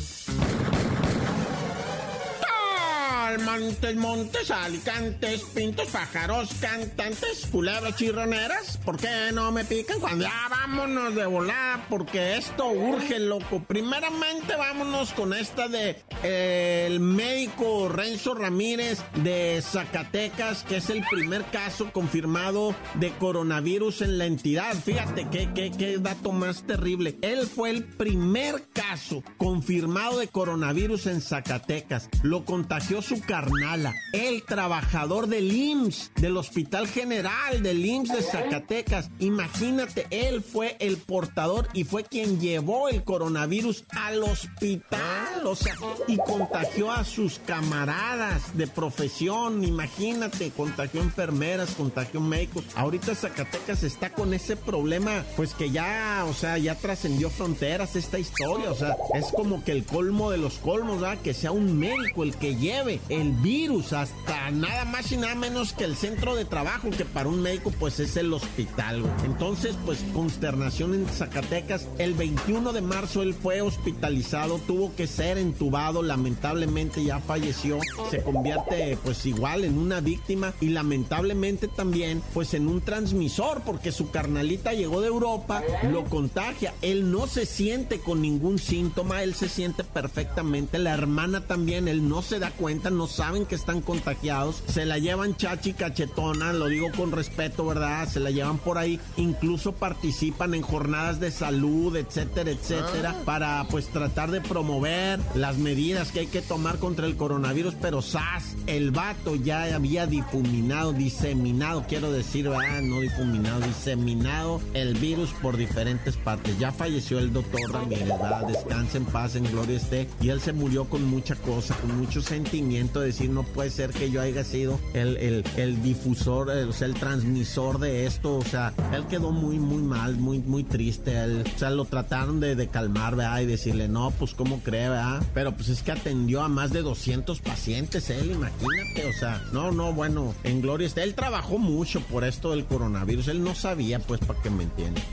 Montes, 3.44 3.96
montes, 3.96 4.50
alicantes, 4.50 5.42
pintos, 5.54 5.88
pájaros, 5.88 6.48
cantantes, 6.60 7.46
culebras 7.50 7.94
chirroneras. 7.96 8.78
¿Por 8.78 8.96
qué 8.96 9.30
no 9.32 9.52
me 9.52 9.64
pican 9.64 10.00
cuando 10.00 10.24
ya 10.24 10.48
vámonos 10.48 11.14
de 11.14 11.26
volar? 11.26 11.86
Porque 11.88 12.36
esto 12.36 12.68
urge, 12.70 13.18
loco. 13.18 13.62
Primeramente 13.66 14.56
vámonos 14.56 15.12
con 15.12 15.34
esta 15.34 15.68
de 15.68 16.02
eh, 16.22 16.84
el 16.86 17.00
médico 17.00 17.88
Renzo 17.88 18.34
Ramírez 18.34 19.00
de 19.16 19.60
Zacatecas, 19.62 20.62
que 20.64 20.76
es 20.76 20.88
el 20.90 21.04
primer 21.10 21.44
caso 21.44 21.92
confirmado 21.92 22.74
de 22.94 23.10
coronavirus 23.12 24.02
en 24.02 24.18
la 24.18 24.26
entidad. 24.26 24.74
Fíjate 24.74 25.28
qué, 25.30 25.50
qué, 25.54 25.70
qué 25.70 25.98
dato 25.98 26.32
más 26.32 26.66
terrible. 26.66 27.18
Él 27.22 27.46
fue 27.46 27.70
el 27.70 27.84
primer 27.84 28.68
caso 28.72 29.22
confirmado 29.36 30.18
de 30.18 30.28
coronavirus 30.28 31.06
en 31.06 31.20
Zacatecas. 31.20 32.08
Lo 32.22 32.44
contagió 32.44 33.02
su 33.02 33.20
carnala, 33.26 33.94
el 34.12 34.42
trabajador 34.44 35.26
del 35.26 35.52
IMSS, 35.52 36.12
del 36.16 36.36
Hospital 36.36 36.86
General 36.86 37.62
del 37.62 37.84
IMSS 37.84 38.12
de 38.12 38.22
Zacatecas. 38.22 39.10
Imagínate, 39.18 40.06
él 40.10 40.42
fue 40.42 40.76
el 40.80 40.96
portador 40.96 41.68
y 41.72 41.84
fue 41.84 42.04
quien 42.04 42.40
llevó 42.40 42.88
el 42.88 43.04
coronavirus 43.04 43.84
al 43.90 44.22
hospital, 44.22 45.44
o 45.44 45.54
sea, 45.54 45.74
y 46.06 46.16
contagió 46.16 46.90
a 46.90 47.04
sus 47.04 47.38
camaradas 47.40 48.56
de 48.56 48.66
profesión. 48.66 49.64
Imagínate, 49.64 50.50
contagió 50.50 51.02
enfermeras, 51.02 51.70
contagió 51.70 52.20
médicos. 52.20 52.64
Ahorita 52.74 53.14
Zacatecas 53.14 53.82
está 53.82 54.10
con 54.10 54.34
ese 54.34 54.56
problema, 54.56 55.24
pues 55.36 55.54
que 55.54 55.70
ya, 55.70 56.24
o 56.28 56.34
sea, 56.34 56.58
ya 56.58 56.74
trascendió 56.74 57.30
fronteras 57.30 57.96
esta 57.96 58.18
historia, 58.18 58.70
o 58.70 58.74
sea, 58.74 58.96
es 59.14 59.26
como 59.32 59.64
que 59.64 59.72
el 59.72 59.84
colmo 59.84 60.30
de 60.30 60.38
los 60.38 60.54
colmos, 60.58 61.00
¿verdad? 61.00 61.18
Que 61.22 61.34
sea 61.34 61.52
un 61.52 61.78
médico 61.78 62.22
el 62.22 62.36
que 62.36 62.56
lleve 62.56 63.00
el 63.16 63.32
virus 63.32 63.92
hasta 63.92 64.50
nada 64.50 64.84
más 64.84 65.10
y 65.10 65.16
nada 65.16 65.34
menos 65.34 65.72
que 65.72 65.84
el 65.84 65.96
centro 65.96 66.36
de 66.36 66.44
trabajo, 66.44 66.90
que 66.90 67.04
para 67.04 67.28
un 67.28 67.40
médico 67.42 67.72
pues 67.78 67.98
es 68.00 68.16
el 68.16 68.32
hospital. 68.32 69.02
Entonces, 69.24 69.76
pues 69.84 69.98
consternación 70.12 70.94
en 70.94 71.06
Zacatecas. 71.06 71.88
El 71.98 72.14
21 72.14 72.72
de 72.72 72.82
marzo 72.82 73.22
él 73.22 73.34
fue 73.34 73.62
hospitalizado, 73.62 74.58
tuvo 74.66 74.94
que 74.94 75.06
ser 75.06 75.38
entubado, 75.38 76.02
lamentablemente 76.02 77.02
ya 77.04 77.20
falleció. 77.20 77.78
Se 78.10 78.22
convierte 78.22 78.98
pues 79.02 79.24
igual 79.26 79.64
en 79.64 79.78
una 79.78 80.00
víctima 80.00 80.52
y 80.60 80.68
lamentablemente 80.68 81.68
también 81.68 82.22
pues 82.34 82.54
en 82.54 82.68
un 82.68 82.80
transmisor 82.80 83.62
porque 83.64 83.92
su 83.92 84.10
carnalita 84.10 84.74
llegó 84.74 85.00
de 85.00 85.08
Europa, 85.08 85.62
lo 85.90 86.04
contagia. 86.04 86.74
Él 86.82 87.10
no 87.10 87.26
se 87.26 87.46
siente 87.46 88.00
con 88.00 88.20
ningún 88.20 88.58
síntoma, 88.58 89.22
él 89.22 89.34
se 89.34 89.48
siente 89.48 89.84
perfectamente. 89.84 90.78
La 90.78 90.92
hermana 90.92 91.46
también, 91.46 91.88
él 91.88 92.08
no 92.08 92.22
se 92.22 92.38
da 92.38 92.50
cuenta, 92.50 92.90
no 92.90 93.05
saben 93.06 93.46
que 93.46 93.54
están 93.54 93.80
contagiados, 93.80 94.62
se 94.66 94.86
la 94.86 94.98
llevan 94.98 95.36
chachi 95.36 95.72
cachetona, 95.72 96.52
lo 96.52 96.66
digo 96.66 96.88
con 96.96 97.12
respeto, 97.12 97.66
¿verdad? 97.66 98.08
Se 98.08 98.20
la 98.20 98.30
llevan 98.30 98.58
por 98.58 98.78
ahí, 98.78 99.00
incluso 99.16 99.72
participan 99.72 100.54
en 100.54 100.62
jornadas 100.62 101.20
de 101.20 101.30
salud, 101.30 101.96
etcétera, 101.96 102.50
etcétera, 102.50 103.22
para 103.24 103.66
pues 103.70 103.88
tratar 103.88 104.30
de 104.30 104.40
promover 104.40 105.20
las 105.34 105.58
medidas 105.58 106.12
que 106.12 106.20
hay 106.20 106.26
que 106.26 106.42
tomar 106.42 106.78
contra 106.78 107.06
el 107.06 107.16
coronavirus, 107.16 107.74
pero 107.80 108.02
SAS, 108.02 108.56
el 108.66 108.90
vato 108.90 109.36
ya 109.36 109.74
había 109.74 110.06
difuminado, 110.06 110.92
diseminado, 110.92 111.84
quiero 111.88 112.12
decir, 112.12 112.48
¿verdad? 112.48 112.82
No 112.82 113.00
difuminado, 113.00 113.60
diseminado 113.60 114.60
el 114.74 114.94
virus 114.94 115.30
por 115.42 115.56
diferentes 115.56 116.16
partes. 116.16 116.58
Ya 116.58 116.72
falleció 116.72 117.18
el 117.18 117.32
doctor 117.32 117.60
Ramírez, 117.72 118.08
¿verdad? 118.08 118.46
Descansa 118.46 118.98
en 118.98 119.04
paz, 119.06 119.36
en 119.36 119.44
gloria 119.44 119.76
esté, 119.76 120.08
y 120.20 120.28
él 120.28 120.40
se 120.40 120.52
murió 120.52 120.84
con 120.86 121.04
mucha 121.04 121.34
cosa, 121.36 121.74
con 121.76 121.96
mucho 121.98 122.22
sentimiento 122.22 122.95
de 123.00 123.06
decir, 123.06 123.30
no 123.30 123.42
puede 123.42 123.70
ser 123.70 123.90
que 123.90 124.10
yo 124.10 124.20
haya 124.20 124.44
sido 124.44 124.78
el, 124.94 125.16
el, 125.16 125.44
el 125.56 125.82
difusor, 125.82 126.50
el, 126.50 126.68
o 126.68 126.72
sea, 126.72 126.86
el 126.86 126.94
transmisor 126.94 127.78
de 127.78 128.06
esto, 128.06 128.36
o 128.36 128.44
sea, 128.44 128.72
él 128.92 129.06
quedó 129.06 129.30
muy, 129.30 129.58
muy 129.58 129.82
mal, 129.82 130.16
muy, 130.16 130.38
muy 130.38 130.64
triste, 130.64 131.16
él, 131.16 131.44
o 131.54 131.58
sea, 131.58 131.70
lo 131.70 131.84
trataron 131.84 132.40
de, 132.40 132.56
de 132.56 132.68
calmar, 132.68 133.16
¿verdad? 133.16 133.40
Y 133.40 133.46
decirle, 133.46 133.88
no, 133.88 134.10
pues, 134.12 134.34
¿cómo 134.34 134.60
cree, 134.60 134.88
verdad? 134.88 135.22
Pero 135.34 135.52
pues 135.52 135.68
es 135.68 135.82
que 135.82 135.92
atendió 135.92 136.42
a 136.42 136.48
más 136.48 136.72
de 136.72 136.82
200 136.82 137.40
pacientes, 137.40 138.10
él, 138.10 138.32
imagínate, 138.32 139.06
o 139.08 139.12
sea, 139.12 139.42
no, 139.52 139.72
no, 139.72 139.92
bueno, 139.92 140.34
en 140.44 140.60
gloria 140.62 140.86
esté, 140.86 141.02
él 141.02 141.14
trabajó 141.14 141.58
mucho 141.58 142.00
por 142.00 142.24
esto 142.24 142.50
del 142.50 142.64
coronavirus, 142.64 143.28
él 143.28 143.42
no 143.42 143.54
sabía, 143.54 143.98
pues, 143.98 144.20
para 144.20 144.40
que 144.42 144.50
me 144.50 144.64
entiendan. 144.64 145.04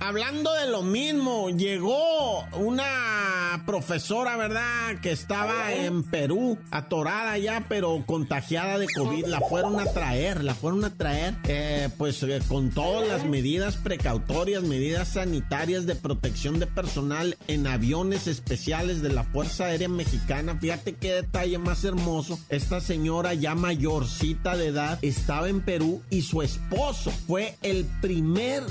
Hablando 0.00 0.52
de 0.52 0.68
lo 0.70 0.82
mismo, 0.82 1.50
llegó 1.50 2.44
una 2.58 3.62
profesora, 3.64 4.36
¿verdad? 4.36 5.00
Que 5.00 5.12
estaba 5.12 5.72
en 5.72 6.02
Perú, 6.02 6.58
atorada 6.70 7.38
ya, 7.38 7.64
pero 7.68 8.04
contagiada 8.06 8.78
de 8.78 8.86
COVID. 8.86 9.26
La 9.26 9.40
fueron 9.40 9.80
a 9.80 9.84
traer, 9.86 10.44
la 10.44 10.54
fueron 10.54 10.84
a 10.84 10.90
traer, 10.90 11.36
eh, 11.44 11.88
pues 11.96 12.22
eh, 12.22 12.40
con 12.48 12.70
todas 12.70 13.06
las 13.06 13.24
medidas 13.24 13.76
precautorias, 13.76 14.62
medidas 14.62 15.08
sanitarias 15.08 15.86
de 15.86 15.94
protección 15.94 16.58
de 16.58 16.66
personal 16.66 17.36
en 17.48 17.66
aviones 17.66 18.26
especiales 18.26 19.02
de 19.02 19.12
la 19.12 19.24
Fuerza 19.24 19.66
Aérea 19.66 19.88
Mexicana. 19.88 20.58
Fíjate 20.60 20.94
qué 20.94 21.12
detalle 21.14 21.58
más 21.58 21.84
hermoso. 21.84 22.38
Esta 22.48 22.80
señora 22.80 23.34
ya 23.34 23.54
mayorcita 23.54 24.56
de 24.56 24.68
edad 24.68 24.98
estaba 25.02 25.48
en 25.48 25.60
Perú 25.60 26.02
y 26.10 26.22
su 26.22 26.42
esposo 26.42 27.10
fue 27.26 27.56
el 27.62 27.86
primer 28.00 28.64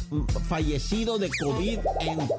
fallecido 0.48 1.13
de 1.18 1.30
COVID 1.30 1.80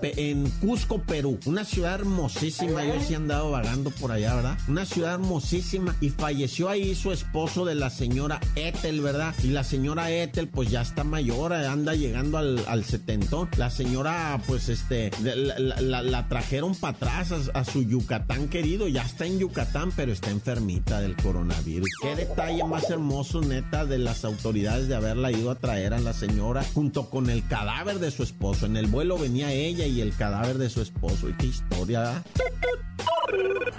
en, 0.01 0.51
Cusco, 0.61 1.03
Perú. 1.03 1.39
Una 1.47 1.65
ciudad 1.65 1.95
hermosísima. 1.95 2.85
Yo 2.85 3.01
sí 3.01 3.13
he 3.13 3.17
andado 3.17 3.51
vagando 3.51 3.91
por 3.91 4.13
allá, 4.13 4.35
¿verdad? 4.35 4.59
Una 4.69 4.85
ciudad 4.85 5.15
hermosísima. 5.15 5.97
Y 6.01 6.11
falleció 6.11 6.69
ahí 6.69 6.95
su 6.95 7.13
esposo 7.13 7.65
de 7.65 7.75
la 7.75 7.91
señora 7.91 8.41
Ethel, 8.57 9.01
¿verdad? 9.01 9.35
Y 9.43 9.49
la 9.49 9.65
señora 9.65 10.11
Ethel, 10.11 10.49
pues 10.49 10.71
ya 10.71 10.83
está 10.83 11.05
mayor, 11.05 11.53
eh, 11.53 11.67
anda 11.67 11.95
llegando 11.95 12.39
al, 12.39 12.65
al 12.67 12.85
setentón. 12.85 13.49
La 13.57 13.71
señora, 13.71 14.41
pues 14.47 14.69
este, 14.69 15.11
la, 15.21 16.29
trajeron 16.29 16.75
para 16.75 16.97
atrás 16.97 17.33
a 17.53 17.65
su 17.65 17.83
Yucatán 17.83 18.49
querido. 18.49 18.89
Ya 18.89 19.03
está 19.03 19.27
en 19.27 19.39
Yucatán, 19.39 19.93
pero 19.95 20.13
está 20.13 20.31
enfermita 20.31 21.01
del 21.01 21.17
coronavirus. 21.17 21.89
Qué 22.03 22.17
detalle 22.17 22.65
más 22.65 22.91
hermoso, 22.91 23.41
neta, 23.41 23.85
de 23.85 23.99
las 23.99 24.25
autoridades 24.25 24.89
de 24.89 24.95
haberla 24.95 25.31
ido 25.31 25.51
a 25.51 25.55
traer 25.57 25.95
a 25.95 25.99
la 25.99 26.13
señora 26.13 26.65
junto 26.75 27.11
con 27.11 27.31
el 27.31 27.47
cadáver 27.47 27.99
de 27.99 28.11
su 28.11 28.23
esposo. 28.23 28.64
En 28.65 28.77
el 28.77 28.87
vuelo 28.87 29.19
venía 29.19 29.53
ella 29.53 29.87
y 29.87 30.01
el 30.01 30.15
cadáver 30.17 30.59
de 30.59 30.71
su 30.71 30.81
esposo. 30.81 31.29
Y 31.29 31.35
qué 31.35 31.47
historia, 31.47 32.01
¿verdad? 32.01 32.25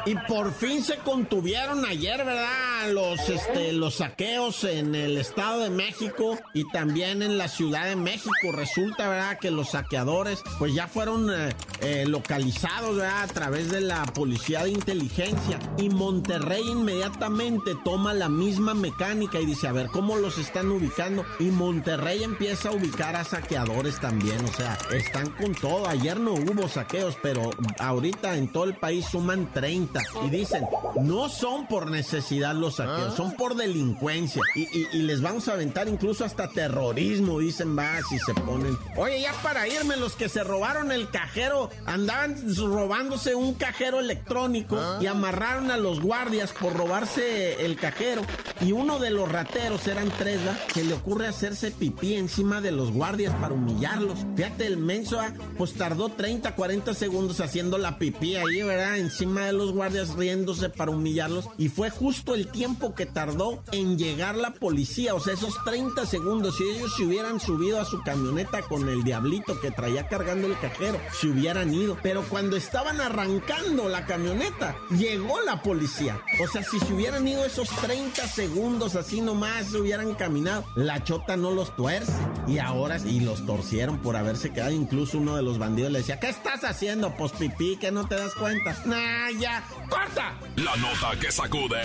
Y 0.06 0.14
por 0.28 0.54
fin 0.54 0.84
se 0.84 0.98
contuvieron 0.98 1.84
ayer, 1.84 2.24
¿verdad? 2.24 2.92
Los, 2.92 3.28
este, 3.28 3.74
los 3.74 3.96
saqueos 3.96 4.64
en 4.64 4.94
el 4.94 5.18
Estado 5.18 5.62
de 5.62 5.72
México 5.72 6.38
y 6.54 6.64
también 6.70 7.24
en 7.24 7.40
la 7.40 7.48
Ciudad 7.48 7.86
de 7.86 7.96
México. 7.96 8.52
Resulta, 8.54 9.10
¿verdad? 9.10 9.40
Que 9.40 9.50
los 9.50 9.72
saqueadores, 9.72 10.44
pues 10.60 10.76
ya 10.76 10.88
fueron 10.88 11.32
eh, 11.32 11.56
eh, 11.82 12.06
localizados, 12.08 12.98
¿verdad? 12.98 13.24
A 13.24 13.28
través 13.28 13.72
de 13.72 13.82
la 13.82 14.06
Policía 14.06 14.64
de 14.64 14.70
Inteligencia. 14.72 15.58
Y 15.80 15.90
Monterrey 15.90 16.62
inmediatamente 16.70 17.72
toma 17.84 18.14
la 18.14 18.30
misma 18.30 18.76
mecánica 18.76 19.40
y 19.40 19.48
dice, 19.48 19.68
a 19.68 19.72
ver, 19.72 19.88
¿cómo 19.88 20.18
los 20.18 20.38
están 20.38 20.70
ubicando? 20.72 21.26
Y 21.40 21.46
Monterrey 21.46 22.24
empieza 22.24 22.70
a 22.70 22.74
ubicar 22.74 23.16
a 23.16 23.24
saqueadores 23.24 24.00
también. 24.00 24.38
O 24.46 24.54
sea, 24.54 24.78
están 24.92 25.32
con 25.32 25.56
todo. 25.56 25.88
Ayer 25.88 26.20
no 26.20 26.34
hubo 26.34 26.70
saqueos, 26.70 27.18
pero 27.24 27.50
ahorita 27.80 28.38
en 28.38 28.52
todo 28.52 28.66
el 28.66 28.76
país 28.76 29.08
suman 29.08 29.52
30. 29.52 29.95
Y 30.25 30.30
dicen, 30.30 30.66
no 31.02 31.30
son 31.30 31.68
por 31.68 31.90
necesidad 31.90 32.54
los 32.56 32.75
saqueos, 32.78 33.16
son 33.16 33.32
por 33.34 33.56
delincuencia. 33.56 34.42
Y, 34.56 34.62
y- 34.62 34.88
y 34.94 35.00
les 35.04 35.22
vamos 35.22 35.48
a 35.48 35.54
aventar 35.54 35.88
incluso 35.88 36.25
hasta 36.25 36.48
terrorismo, 36.50 37.40
dicen, 37.40 37.78
va, 37.78 37.98
si 38.10 38.18
se 38.20 38.34
ponen. 38.34 38.78
Oye, 38.98 39.22
ya 39.22 39.34
para 39.44 39.68
irme, 39.68 39.98
los 39.98 40.14
que 40.16 40.30
se 40.30 40.44
robaron 40.44 40.92
el 40.92 41.10
cajero, 41.10 41.70
andaban 41.86 42.36
robándose 42.58 43.36
un 43.36 43.54
cajero 43.54 44.00
electrónico 44.00 44.78
y 45.02 45.08
amarraron 45.08 45.72
a 45.72 45.78
los 45.78 46.02
guardias 46.02 46.52
por 46.54 46.74
robarse 46.74 47.66
el 47.66 47.75
cajero. 47.78 48.22
Y 48.62 48.72
uno 48.72 49.00
de 49.00 49.10
los 49.12 49.32
rateros, 49.32 49.86
eran 49.88 50.10
tres, 50.18 50.40
¿va? 50.48 50.58
Se 50.74 50.84
le 50.84 50.94
ocurre 50.94 51.28
hacerse 51.28 51.72
pipí 51.72 52.16
encima 52.16 52.62
de 52.62 52.72
los 52.72 52.92
guardias 52.92 53.34
para 53.36 53.54
humillarlos. 53.54 54.20
Fíjate, 54.36 54.66
el 54.68 54.78
menso, 54.78 55.20
pues 55.58 55.74
tardó 55.74 56.10
30, 56.10 56.56
40 56.56 56.94
segundos 56.94 57.40
haciendo 57.42 57.78
la 57.78 57.98
pipí 57.98 58.36
ahí, 58.36 58.62
¿verdad? 58.64 58.98
Encima 58.98 59.46
de 59.46 59.54
los 59.54 59.72
guardias 59.72 59.85
riéndose 59.94 60.70
para 60.70 60.92
humillarlos. 60.92 61.48
Y 61.58 61.70
fue 61.70 61.89
justo 61.89 62.36
el 62.36 62.48
tiempo 62.48 62.96
que 62.96 63.06
tardó 63.06 63.63
en 63.72 63.98
llegar 63.98 64.36
la 64.36 64.51
policía. 64.51 65.15
O 65.15 65.20
sea, 65.20 65.34
esos 65.34 65.63
30 65.63 66.06
segundos, 66.06 66.58
si 66.58 66.63
ellos 66.63 66.94
se 66.96 67.04
hubieran 67.04 67.39
subido 67.39 67.80
a 67.80 67.86
su 67.86 68.01
camioneta 68.04 68.62
con 68.63 68.88
el 68.89 69.04
diablito 69.04 69.60
que 69.60 69.72
traía 69.72 70.08
cargando 70.08 70.48
el 70.48 70.60
cajero, 70.60 71.00
se 71.20 71.27
hubieran 71.27 71.74
ido. 71.74 71.98
Pero 72.01 72.24
cuando 72.24 72.56
estaban 72.56 73.01
arrancando 73.01 73.89
la 73.89 74.06
camioneta, 74.06 74.75
llegó 74.98 75.42
la 75.42 75.62
policía. 75.62 76.22
O 76.44 76.48
sea, 76.48 76.63
si 76.63 76.80
se 76.80 76.94
hubieran 76.94 77.27
ido 77.27 77.46
esos 77.46 77.70
30 77.70 78.27
segundos 78.27 78.96
así 78.96 79.22
nomás, 79.22 79.68
se 79.68 79.80
hubieran 79.80 80.13
caminado, 80.15 80.65
la 80.75 81.04
chota 81.04 81.38
no 81.38 81.51
los 81.51 81.75
tuerce. 81.75 82.13
Y 82.48 82.60
ahora, 82.60 82.98
y 83.00 83.22
los 83.22 83.46
torcieron 83.46 84.00
por 84.00 84.15
haberse 84.15 84.51
quedado. 84.51 84.72
Incluso 84.72 85.18
uno 85.18 85.36
de 85.36 85.42
los 85.42 85.58
bandidos 85.58 85.92
le 85.92 86.00
decía, 86.00 86.20
¿qué 86.20 86.30
estás 86.30 86.63
haciendo? 86.63 87.15
Pues 87.15 87.32
pipí, 87.34 87.77
que 87.77 87.92
no 87.92 88.08
te 88.08 88.15
das 88.15 88.34
cuenta. 88.36 88.75
Nah, 88.86 89.32
ya, 89.39 89.64
corta. 89.89 90.34
La 90.55 90.75
nota 90.77 91.19
que 91.19 91.31
sacude. 91.31 91.81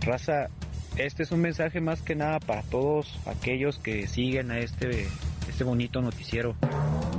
Raza, 0.00 0.48
este 0.96 1.22
es 1.22 1.30
un 1.32 1.40
mensaje 1.40 1.80
más 1.80 2.02
que 2.02 2.14
nada 2.14 2.38
para 2.40 2.62
todos 2.62 3.18
aquellos 3.26 3.78
que 3.78 4.06
siguen 4.06 4.50
a 4.50 4.58
este, 4.58 5.06
este 5.48 5.64
bonito 5.64 6.00
noticiero. 6.02 6.54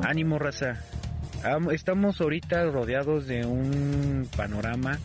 Ánimo, 0.03 0.37
raza. 0.39 0.79
Am- 1.43 1.71
Estamos 1.71 2.19
ahorita 2.21 2.65
rodeados 2.65 3.25
de 3.27 3.45
un 3.45 4.27
panorama 4.35 4.99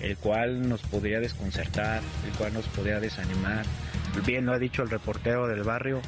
el 0.00 0.16
cual 0.16 0.68
nos 0.68 0.82
podría 0.82 1.20
desconcertar, 1.20 2.02
el 2.26 2.32
cual 2.36 2.54
nos 2.54 2.66
podría 2.66 3.00
desanimar. 3.00 3.64
Bien 4.26 4.46
lo 4.46 4.52
ha 4.52 4.58
dicho 4.58 4.82
el 4.82 4.90
reportero 4.90 5.46
del 5.46 5.62
barrio, 5.62 6.00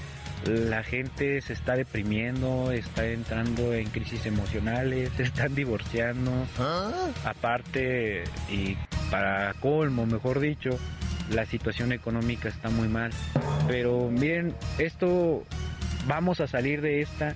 la 0.44 0.82
gente 0.82 1.40
se 1.40 1.52
está 1.52 1.76
deprimiendo, 1.76 2.72
está 2.72 3.06
entrando 3.06 3.74
en 3.74 3.88
crisis 3.90 4.26
emocionales, 4.26 5.10
se 5.16 5.22
están 5.22 5.54
divorciando. 5.54 6.32
Aparte, 7.24 8.24
y 8.50 8.76
para 9.10 9.54
colmo, 9.54 10.06
mejor 10.06 10.40
dicho, 10.40 10.70
la 11.30 11.46
situación 11.46 11.92
económica 11.92 12.48
está 12.48 12.70
muy 12.70 12.88
mal. 12.88 13.12
Pero 13.68 14.08
miren, 14.10 14.54
esto 14.78 15.44
vamos 16.06 16.40
a 16.40 16.48
salir 16.48 16.80
de 16.80 17.02
esta. 17.02 17.34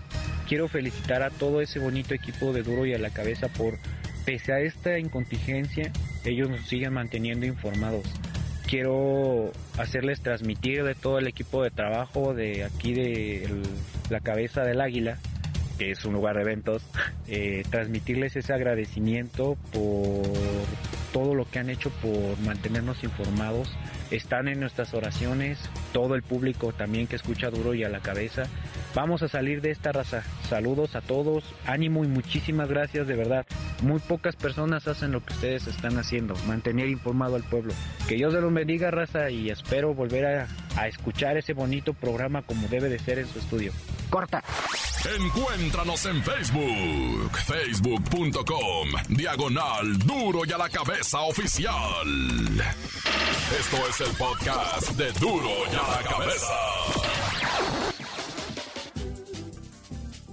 Quiero 0.49 0.69
felicitar 0.69 1.23
a 1.23 1.31
todo 1.31 1.61
ese 1.61 1.79
bonito 1.79 2.15
equipo 2.15 2.53
de 2.53 2.63
Duro 2.63 2.87
y 2.87 2.95
a 2.95 2.99
la 2.99 3.11
Cabeza 3.11 3.49
por, 3.49 3.79
pese 4.27 4.53
a 4.53 4.61
esta 4.61 4.99
incontingencia, 4.99 5.93
ellos 6.25 6.51
nos 6.51 6.67
siguen 6.67 6.93
manteniendo 6.93 7.47
informados. 7.47 8.05
Quiero 8.67 9.53
hacerles 9.79 10.21
transmitir 10.21 10.83
de 10.83 10.97
todo 10.97 11.21
el 11.21 11.29
equipo 11.29 11.63
de 11.63 11.71
trabajo 11.71 12.35
de 12.35 12.65
aquí 12.65 12.93
de 12.93 13.49
la 14.11 14.19
Cabeza 14.21 14.65
del 14.65 14.81
Águila, 14.81 15.19
que 15.79 15.93
es 15.93 16.05
un 16.05 16.13
lugar 16.13 16.35
de 16.35 16.43
eventos, 16.43 16.83
eh, 17.29 17.63
transmitirles 17.71 18.35
ese 18.35 18.53
agradecimiento 18.53 19.57
por 19.73 20.27
todo 21.17 21.35
lo 21.35 21.47
que 21.47 21.59
han 21.59 21.71
hecho 21.71 21.89
por 22.03 22.39
mantenernos 22.41 23.03
informados. 23.03 23.75
Están 24.11 24.49
en 24.49 24.61
nuestras 24.61 24.93
oraciones, 24.93 25.59
todo 25.95 26.15
el 26.15 26.23
público 26.23 26.75
también 26.75 27.07
que 27.07 27.17
escucha 27.17 27.49
duro 27.49 27.73
y 27.73 27.85
a 27.85 27.89
la 27.89 28.01
cabeza. 28.01 28.43
Vamos 28.95 29.23
a 29.23 29.29
salir 29.29 29.63
de 29.63 29.71
esta 29.71 29.93
raza. 29.93 30.25
Saludos 30.47 30.95
a 30.95 31.01
todos, 31.01 31.43
ánimo 31.65 32.05
y 32.05 32.09
muchísimas 32.09 32.69
gracias 32.69 33.07
de 33.07 33.17
verdad. 33.17 33.47
Muy 33.81 33.99
pocas 34.01 34.37
personas 34.37 34.87
hacen 34.89 35.13
lo 35.13 35.25
que 35.25 35.33
ustedes 35.33 35.67
están 35.67 35.97
haciendo, 35.97 36.35
mantener 36.47 36.91
informado 36.91 37.37
al 37.37 37.45
pueblo. 37.45 37.73
Que 38.07 38.17
Dios 38.17 38.35
se 38.35 38.43
los 38.43 38.53
bendiga 38.53 38.91
raza 38.91 39.31
y 39.31 39.49
espero 39.49 39.95
volver 39.95 40.27
a, 40.27 40.49
a 40.77 40.87
escuchar 40.87 41.39
ese 41.39 41.55
bonito 41.55 41.95
programa 41.95 42.43
como 42.43 42.69
debe 42.69 42.91
de 42.91 42.99
ser 42.99 43.21
en 43.21 43.27
su 43.27 43.39
estudio. 43.39 43.73
Corta. 44.11 44.45
Encuéntranos 45.15 46.05
en 46.07 46.23
Facebook, 46.23 47.31
facebook.com, 47.47 48.89
diagonal 49.09 49.99
duro 49.99 50.41
y 50.45 50.53
a 50.53 50.59
la 50.59 50.69
cabeza 50.69 51.21
oficial. 51.21 52.09
Esto 53.59 53.77
es 53.89 54.01
el 54.01 54.17
podcast 54.17 54.91
de 54.97 55.13
duro 55.13 55.49
y 55.71 55.77
a 55.77 56.03
la 56.03 56.09
cabeza. 56.09 56.55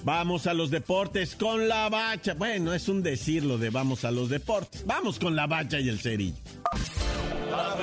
Vamos 0.04 0.48
a 0.48 0.54
los 0.54 0.72
deportes 0.72 1.36
con 1.36 1.68
la 1.68 1.88
bacha. 1.90 2.34
Bueno, 2.34 2.74
es 2.74 2.90
un 2.90 3.04
decir 3.04 3.44
lo 3.44 3.58
de 3.58 3.70
vamos 3.70 4.04
a 4.04 4.12
los 4.12 4.30
deportes. 4.30 4.86
Vamos 4.86 5.20
con 5.20 5.36
la 5.36 5.46
bacha 5.46 5.80
y 5.80 5.88
el 5.88 6.00
cerillo. 6.00 6.36
¡La 7.52 7.76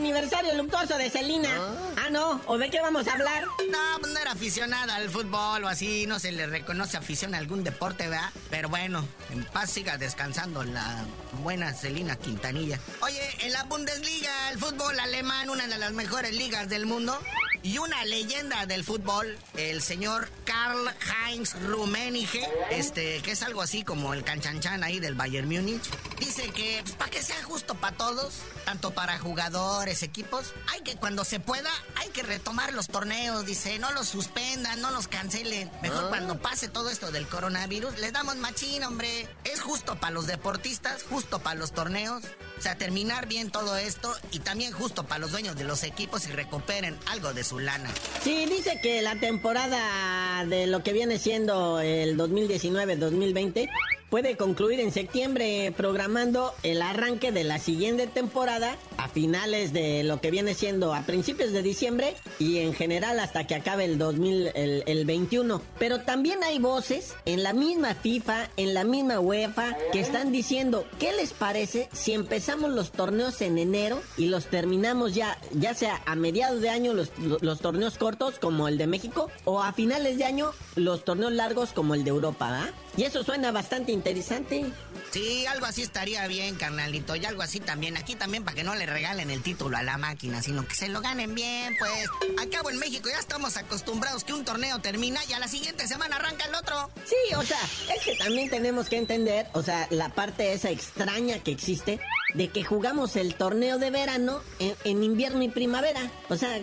aniversario 0.00 0.54
luctuoso 0.54 0.96
de 0.96 1.10
Celina. 1.10 1.50
Ah, 1.98 2.08
no, 2.10 2.40
¿o 2.46 2.56
de 2.56 2.70
qué 2.70 2.80
vamos 2.80 3.06
a 3.06 3.12
hablar? 3.12 3.44
No, 3.44 4.00
pues 4.00 4.12
no 4.12 4.18
era 4.18 4.32
aficionada 4.32 4.96
al 4.96 5.10
fútbol 5.10 5.64
o 5.64 5.68
así, 5.68 6.06
no 6.06 6.18
se 6.18 6.32
le 6.32 6.46
reconoce 6.46 6.96
afición 6.96 7.34
a 7.34 7.38
algún 7.38 7.62
deporte, 7.64 8.08
¿verdad? 8.08 8.30
Pero 8.48 8.70
bueno, 8.70 9.06
en 9.30 9.44
paz 9.44 9.70
siga 9.70 9.98
descansando 9.98 10.64
la 10.64 11.04
buena 11.42 11.74
Celina 11.74 12.16
Quintanilla. 12.16 12.80
Oye, 13.02 13.20
en 13.40 13.52
la 13.52 13.64
Bundesliga, 13.64 14.50
el 14.52 14.58
fútbol 14.58 14.98
alemán, 14.98 15.50
una 15.50 15.66
de 15.66 15.76
las 15.76 15.92
mejores 15.92 16.34
ligas 16.34 16.70
del 16.70 16.86
mundo, 16.86 17.20
Y 17.62 17.76
una 17.76 18.04
leyenda 18.06 18.64
del 18.64 18.84
fútbol, 18.84 19.36
el 19.54 19.82
señor 19.82 20.30
Karl 20.44 20.88
Heinz 21.28 21.54
Rummenigge, 21.62 22.48
este, 22.70 23.20
que 23.20 23.32
es 23.32 23.42
algo 23.42 23.60
así 23.60 23.84
como 23.84 24.14
el 24.14 24.24
canchanchan 24.24 24.82
ahí 24.82 24.98
del 24.98 25.14
Bayern 25.14 25.46
Múnich, 25.46 25.82
dice 26.18 26.50
que 26.50 26.80
pues, 26.82 26.96
para 26.96 27.10
que 27.10 27.22
sea 27.22 27.42
justo 27.42 27.74
para 27.74 27.96
todos, 27.96 28.38
tanto 28.64 28.92
para 28.92 29.18
jugadores, 29.18 30.02
equipos, 30.02 30.54
hay 30.72 30.80
que 30.80 30.96
cuando 30.96 31.22
se 31.24 31.38
pueda, 31.38 31.70
hay 31.96 32.08
que 32.08 32.22
retomar 32.22 32.72
los 32.72 32.88
torneos, 32.88 33.44
dice, 33.44 33.78
no 33.78 33.92
los 33.92 34.08
suspendan, 34.08 34.80
no 34.80 34.90
los 34.90 35.06
cancelen. 35.08 35.70
Mejor 35.82 36.08
cuando 36.08 36.40
pase 36.40 36.68
todo 36.68 36.88
esto 36.88 37.10
del 37.10 37.26
coronavirus, 37.28 37.98
les 37.98 38.12
damos 38.12 38.36
machín, 38.36 38.84
hombre. 38.84 39.28
Es 39.44 39.60
justo 39.60 40.00
para 40.00 40.12
los 40.12 40.26
deportistas, 40.26 41.02
justo 41.02 41.40
para 41.40 41.56
los 41.56 41.72
torneos. 41.72 42.22
O 42.60 42.62
sea, 42.62 42.76
terminar 42.76 43.26
bien 43.26 43.50
todo 43.50 43.74
esto 43.78 44.14
y 44.32 44.40
también 44.40 44.70
justo 44.72 45.04
para 45.04 45.18
los 45.18 45.32
dueños 45.32 45.56
de 45.56 45.64
los 45.64 45.82
equipos 45.82 46.28
y 46.28 46.32
recuperen 46.32 46.94
algo 47.06 47.32
de 47.32 47.42
su 47.42 47.58
lana. 47.58 47.88
Sí, 48.22 48.44
dice 48.44 48.78
que 48.82 49.00
la 49.00 49.18
temporada 49.18 50.44
de 50.44 50.66
lo 50.66 50.82
que 50.82 50.92
viene 50.92 51.18
siendo 51.18 51.80
el 51.80 52.18
2019-2020 52.18 53.66
puede 54.10 54.36
concluir 54.36 54.80
en 54.80 54.90
septiembre 54.92 55.72
programando 55.76 56.52
el 56.64 56.82
arranque 56.82 57.30
de 57.32 57.44
la 57.44 57.58
siguiente 57.58 58.08
temporada 58.08 58.76
a 58.98 59.08
finales 59.08 59.72
de 59.72 60.02
lo 60.02 60.20
que 60.20 60.30
viene 60.30 60.54
siendo 60.54 60.92
a 60.92 61.02
principios 61.02 61.52
de 61.52 61.62
diciembre 61.62 62.16
y 62.38 62.58
en 62.58 62.74
general 62.74 63.20
hasta 63.20 63.46
que 63.46 63.54
acabe 63.54 63.84
el 63.84 63.98
2021. 63.98 65.62
Pero 65.78 66.00
también 66.00 66.42
hay 66.42 66.58
voces 66.58 67.14
en 67.24 67.42
la 67.42 67.52
misma 67.52 67.94
FIFA, 67.94 68.50
en 68.56 68.74
la 68.74 68.84
misma 68.84 69.20
UEFA 69.20 69.76
que 69.92 70.00
están 70.00 70.32
diciendo, 70.32 70.84
¿qué 70.98 71.12
les 71.12 71.32
parece 71.32 71.88
si 71.92 72.12
empezamos 72.12 72.70
los 72.72 72.90
torneos 72.90 73.40
en 73.40 73.58
enero 73.58 74.02
y 74.16 74.26
los 74.26 74.46
terminamos 74.46 75.14
ya, 75.14 75.38
ya 75.52 75.72
sea 75.74 76.02
a 76.04 76.16
mediados 76.16 76.60
de 76.60 76.68
año 76.68 76.92
los, 76.94 77.10
los 77.40 77.60
torneos 77.60 77.96
cortos 77.96 78.38
como 78.40 78.66
el 78.66 78.76
de 78.76 78.88
México 78.88 79.30
o 79.44 79.62
a 79.62 79.72
finales 79.72 80.18
de 80.18 80.24
año 80.24 80.50
los 80.74 81.04
torneos 81.04 81.32
largos 81.32 81.72
como 81.72 81.94
el 81.94 82.02
de 82.02 82.10
Europa. 82.10 82.68
Y 82.96 83.04
eso 83.04 83.22
suena 83.22 83.52
bastante 83.52 83.92
interesante. 83.92 84.66
Sí, 85.10 85.46
algo 85.46 85.66
así 85.66 85.82
estaría 85.82 86.26
bien, 86.26 86.56
carnalito. 86.56 87.16
Y 87.16 87.24
algo 87.24 87.42
así 87.42 87.60
también. 87.60 87.96
Aquí 87.96 88.14
también 88.14 88.44
para 88.44 88.54
que 88.54 88.64
no 88.64 88.74
le 88.74 88.86
regalen 88.86 89.30
el 89.30 89.42
título 89.42 89.76
a 89.76 89.82
la 89.82 89.96
máquina, 89.96 90.42
sino 90.42 90.66
que 90.66 90.74
se 90.74 90.88
lo 90.88 91.00
ganen 91.00 91.34
bien, 91.34 91.76
pues. 91.78 92.08
Acabo 92.40 92.70
en 92.70 92.78
México 92.78 93.08
ya 93.08 93.18
estamos 93.18 93.56
acostumbrados 93.56 94.24
que 94.24 94.32
un 94.32 94.44
torneo 94.44 94.78
termina 94.80 95.20
y 95.28 95.32
a 95.32 95.38
la 95.38 95.48
siguiente 95.48 95.86
semana 95.86 96.16
arranca 96.16 96.46
el 96.46 96.54
otro. 96.54 96.90
Sí, 97.04 97.34
o 97.34 97.42
sea, 97.42 97.60
es 97.94 98.04
que 98.04 98.16
también 98.16 98.50
tenemos 98.50 98.88
que 98.88 98.96
entender, 98.96 99.46
o 99.52 99.62
sea, 99.62 99.86
la 99.90 100.10
parte 100.10 100.52
esa 100.52 100.70
extraña 100.70 101.38
que 101.38 101.52
existe 101.52 102.00
de 102.34 102.48
que 102.48 102.64
jugamos 102.64 103.16
el 103.16 103.34
torneo 103.34 103.78
de 103.78 103.90
verano 103.90 104.40
en, 104.58 105.02
invierno 105.02 105.42
y 105.42 105.48
primavera. 105.48 106.10
O 106.28 106.36
sea, 106.36 106.58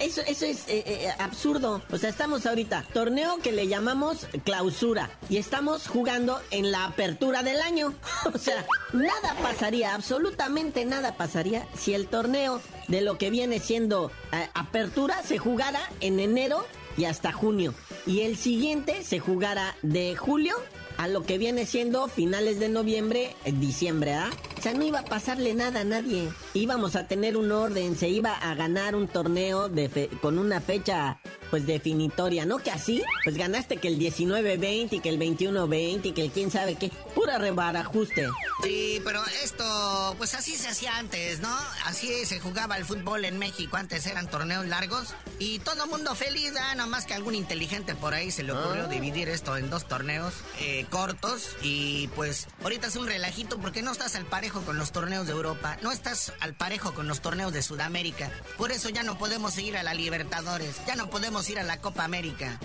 eso, 0.00 0.22
eso 0.26 0.46
es 0.46 0.68
eh, 0.68 0.84
eh, 0.86 1.08
absurdo. 1.18 1.82
O 1.90 1.98
sea, 1.98 2.10
estamos 2.10 2.46
ahorita, 2.46 2.84
torneo 2.92 3.38
que 3.38 3.52
le 3.52 3.68
llamamos 3.68 4.26
clausura. 4.44 5.10
Y 5.28 5.36
estamos 5.36 5.88
jugando 5.88 6.40
en 6.50 6.70
la 6.70 6.84
apertura 6.84 7.42
del 7.42 7.60
año. 7.60 7.94
o 8.34 8.38
sea, 8.38 8.66
nada 8.92 9.34
pasaría, 9.42 9.94
absolutamente 9.94 10.84
nada 10.84 11.16
pasaría 11.16 11.66
si 11.74 11.94
el 11.94 12.08
torneo 12.08 12.60
de 12.88 13.00
lo 13.00 13.18
que 13.18 13.30
viene 13.30 13.60
siendo 13.60 14.10
eh, 14.32 14.48
apertura 14.54 15.22
se 15.22 15.38
jugara 15.38 15.80
en 16.00 16.20
enero 16.20 16.64
y 16.96 17.04
hasta 17.04 17.32
junio. 17.32 17.74
Y 18.06 18.20
el 18.20 18.36
siguiente 18.36 19.02
se 19.04 19.18
jugara 19.18 19.76
de 19.82 20.16
julio 20.16 20.56
a 20.98 21.08
lo 21.08 21.22
que 21.22 21.38
viene 21.38 21.66
siendo 21.66 22.08
finales 22.08 22.58
de 22.60 22.68
noviembre, 22.68 23.34
diciembre, 23.44 24.14
¿ah? 24.14 24.30
O 24.62 24.64
sea, 24.64 24.74
no 24.74 24.84
iba 24.84 25.00
a 25.00 25.04
pasarle 25.04 25.54
nada 25.54 25.80
a 25.80 25.84
nadie. 25.84 26.30
Íbamos 26.54 26.96
a 26.96 27.06
tener 27.06 27.36
un 27.36 27.50
orden, 27.50 27.96
se 27.96 28.08
iba 28.08 28.34
a 28.34 28.54
ganar 28.54 28.94
un 28.94 29.08
torneo 29.08 29.68
de 29.68 30.10
con 30.20 30.38
una 30.38 30.60
fecha 30.60 31.18
pues 31.52 31.66
definitoria, 31.66 32.46
¿no? 32.46 32.58
Que 32.58 32.70
así, 32.70 33.02
pues 33.24 33.36
ganaste 33.36 33.76
que 33.76 33.88
el 33.88 33.98
19-20 33.98 34.92
y 34.92 35.00
que 35.00 35.10
el 35.10 35.18
21-20 35.18 36.06
y 36.06 36.12
que 36.12 36.22
el 36.22 36.30
quién 36.30 36.50
sabe 36.50 36.76
qué. 36.76 36.90
Pura 37.14 37.36
rebarajuste. 37.36 38.26
Sí, 38.62 39.02
pero 39.04 39.22
esto, 39.44 40.14
pues 40.16 40.32
así 40.34 40.56
se 40.56 40.68
hacía 40.68 40.96
antes, 40.96 41.40
¿no? 41.40 41.54
Así 41.84 42.24
se 42.24 42.40
jugaba 42.40 42.78
el 42.78 42.86
fútbol 42.86 43.26
en 43.26 43.38
México. 43.38 43.76
Antes 43.76 44.06
eran 44.06 44.30
torneos 44.30 44.66
largos 44.66 45.14
y 45.38 45.58
todo 45.58 45.86
mundo 45.86 46.14
feliz, 46.14 46.54
¿ah? 46.58 46.74
Nada 46.74 46.88
más 46.88 47.04
que 47.04 47.12
algún 47.12 47.34
inteligente 47.34 47.94
por 47.94 48.14
ahí 48.14 48.30
se 48.30 48.42
le 48.42 48.52
ocurrió 48.52 48.84
ah. 48.84 48.88
dividir 48.88 49.28
esto 49.28 49.54
en 49.58 49.68
dos 49.68 49.86
torneos 49.86 50.32
eh, 50.60 50.86
cortos. 50.88 51.56
Y 51.60 52.08
pues 52.14 52.48
ahorita 52.62 52.86
es 52.86 52.96
un 52.96 53.06
relajito 53.06 53.58
porque 53.58 53.82
no 53.82 53.92
estás 53.92 54.16
al 54.16 54.24
parejo 54.24 54.62
con 54.62 54.78
los 54.78 54.90
torneos 54.90 55.26
de 55.26 55.32
Europa, 55.32 55.76
no 55.82 55.92
estás 55.92 56.32
al 56.42 56.54
parejo 56.54 56.92
con 56.92 57.06
los 57.06 57.20
torneos 57.20 57.52
de 57.52 57.62
Sudamérica. 57.62 58.30
Por 58.58 58.72
eso 58.72 58.88
ya 58.88 59.04
no 59.04 59.16
podemos 59.16 59.54
seguir 59.54 59.76
a 59.76 59.84
la 59.84 59.94
Libertadores, 59.94 60.80
ya 60.86 60.96
no 60.96 61.08
podemos 61.08 61.48
ir 61.48 61.58
a 61.60 61.62
la 61.62 61.80
Copa 61.80 62.04
América. 62.04 62.58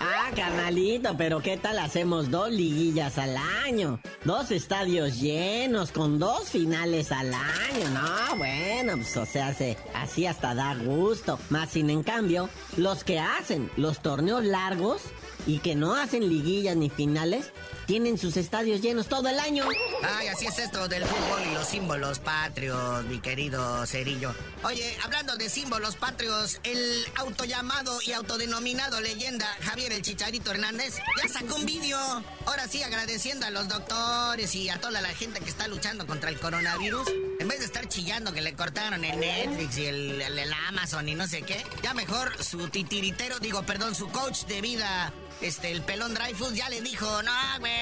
Ah, 0.00 0.30
carnalito, 0.36 1.16
pero 1.16 1.40
¿qué 1.40 1.56
tal 1.56 1.80
hacemos 1.80 2.30
dos 2.30 2.52
liguillas 2.52 3.18
al 3.18 3.36
año? 3.36 4.00
Dos 4.24 4.52
estadios 4.52 5.20
llenos 5.20 5.90
con 5.90 6.20
dos 6.20 6.50
finales 6.50 7.10
al 7.10 7.34
año. 7.34 7.90
No, 7.92 8.36
bueno, 8.36 8.92
pues 8.92 9.16
o 9.16 9.26
sea, 9.26 9.52
se, 9.52 9.76
así 9.94 10.24
hasta 10.26 10.54
da 10.54 10.76
gusto. 10.76 11.40
Más 11.50 11.70
sin 11.70 11.90
en 11.90 12.04
cambio, 12.04 12.48
los 12.76 13.02
que 13.02 13.18
hacen 13.18 13.68
los 13.76 14.00
torneos 14.00 14.44
largos 14.44 15.02
y 15.48 15.58
que 15.58 15.74
no 15.74 15.96
hacen 15.96 16.28
liguillas 16.28 16.76
ni 16.76 16.90
finales, 16.90 17.52
tienen 17.88 18.18
sus 18.18 18.36
estadios 18.36 18.82
llenos 18.82 19.08
todo 19.08 19.30
el 19.30 19.40
año. 19.40 19.64
Ay, 20.02 20.28
así 20.28 20.46
es 20.46 20.58
esto 20.58 20.88
del 20.88 21.06
fútbol 21.06 21.40
y 21.50 21.54
los 21.54 21.66
símbolos 21.66 22.18
patrios, 22.18 23.02
mi 23.06 23.18
querido 23.18 23.86
Cerillo. 23.86 24.34
Oye, 24.62 24.94
hablando 25.02 25.36
de 25.36 25.48
símbolos 25.48 25.96
patrios, 25.96 26.60
el 26.64 27.06
autollamado 27.16 27.98
y 28.02 28.12
autodenominado 28.12 29.00
leyenda 29.00 29.46
Javier 29.62 29.94
el 29.94 30.02
Chicharito 30.02 30.50
Hernández 30.50 30.98
ya 31.22 31.28
sacó 31.30 31.54
un 31.54 31.64
vídeo. 31.64 31.98
Ahora 32.44 32.68
sí, 32.68 32.82
agradeciendo 32.82 33.46
a 33.46 33.50
los 33.50 33.68
doctores 33.68 34.54
y 34.54 34.68
a 34.68 34.78
toda 34.78 35.00
la 35.00 35.14
gente 35.14 35.40
que 35.40 35.48
está 35.48 35.66
luchando 35.66 36.06
contra 36.06 36.28
el 36.28 36.38
coronavirus. 36.38 37.08
En 37.40 37.48
vez 37.48 37.60
de 37.60 37.64
estar 37.64 37.88
chillando 37.88 38.34
que 38.34 38.42
le 38.42 38.52
cortaron 38.52 39.02
el 39.02 39.18
Netflix 39.18 39.78
y 39.78 39.86
el, 39.86 40.54
Amazon 40.68 41.08
y 41.08 41.14
no 41.14 41.26
sé 41.26 41.40
qué, 41.40 41.64
ya 41.82 41.94
mejor 41.94 42.44
su 42.44 42.68
titiritero, 42.68 43.38
digo, 43.38 43.62
perdón, 43.62 43.94
su 43.94 44.08
coach 44.10 44.44
de 44.44 44.60
vida 44.60 45.10
este, 45.40 45.70
el 45.70 45.82
pelón 45.82 46.14
Dreyfus 46.14 46.54
ya 46.54 46.68
le 46.68 46.80
dijo, 46.80 47.06
no, 47.22 47.32
güey, 47.60 47.72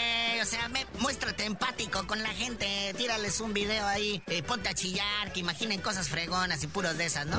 o 0.42 0.44
sea, 0.44 0.70
muéstrate 1.00 1.44
empático 1.44 2.06
con 2.06 2.22
la 2.22 2.28
gente, 2.28 2.94
tírales 2.96 3.40
un 3.40 3.52
video 3.52 3.87
ahí, 3.87 4.22
eh, 4.26 4.42
ponte 4.42 4.68
a 4.68 4.74
chillar, 4.74 5.32
que 5.32 5.40
imaginen 5.40 5.80
cosas 5.80 6.09
fregonas 6.09 6.62
y 6.62 6.66
puros 6.66 6.96
de 6.96 7.06
esas, 7.06 7.26
¿no? 7.26 7.38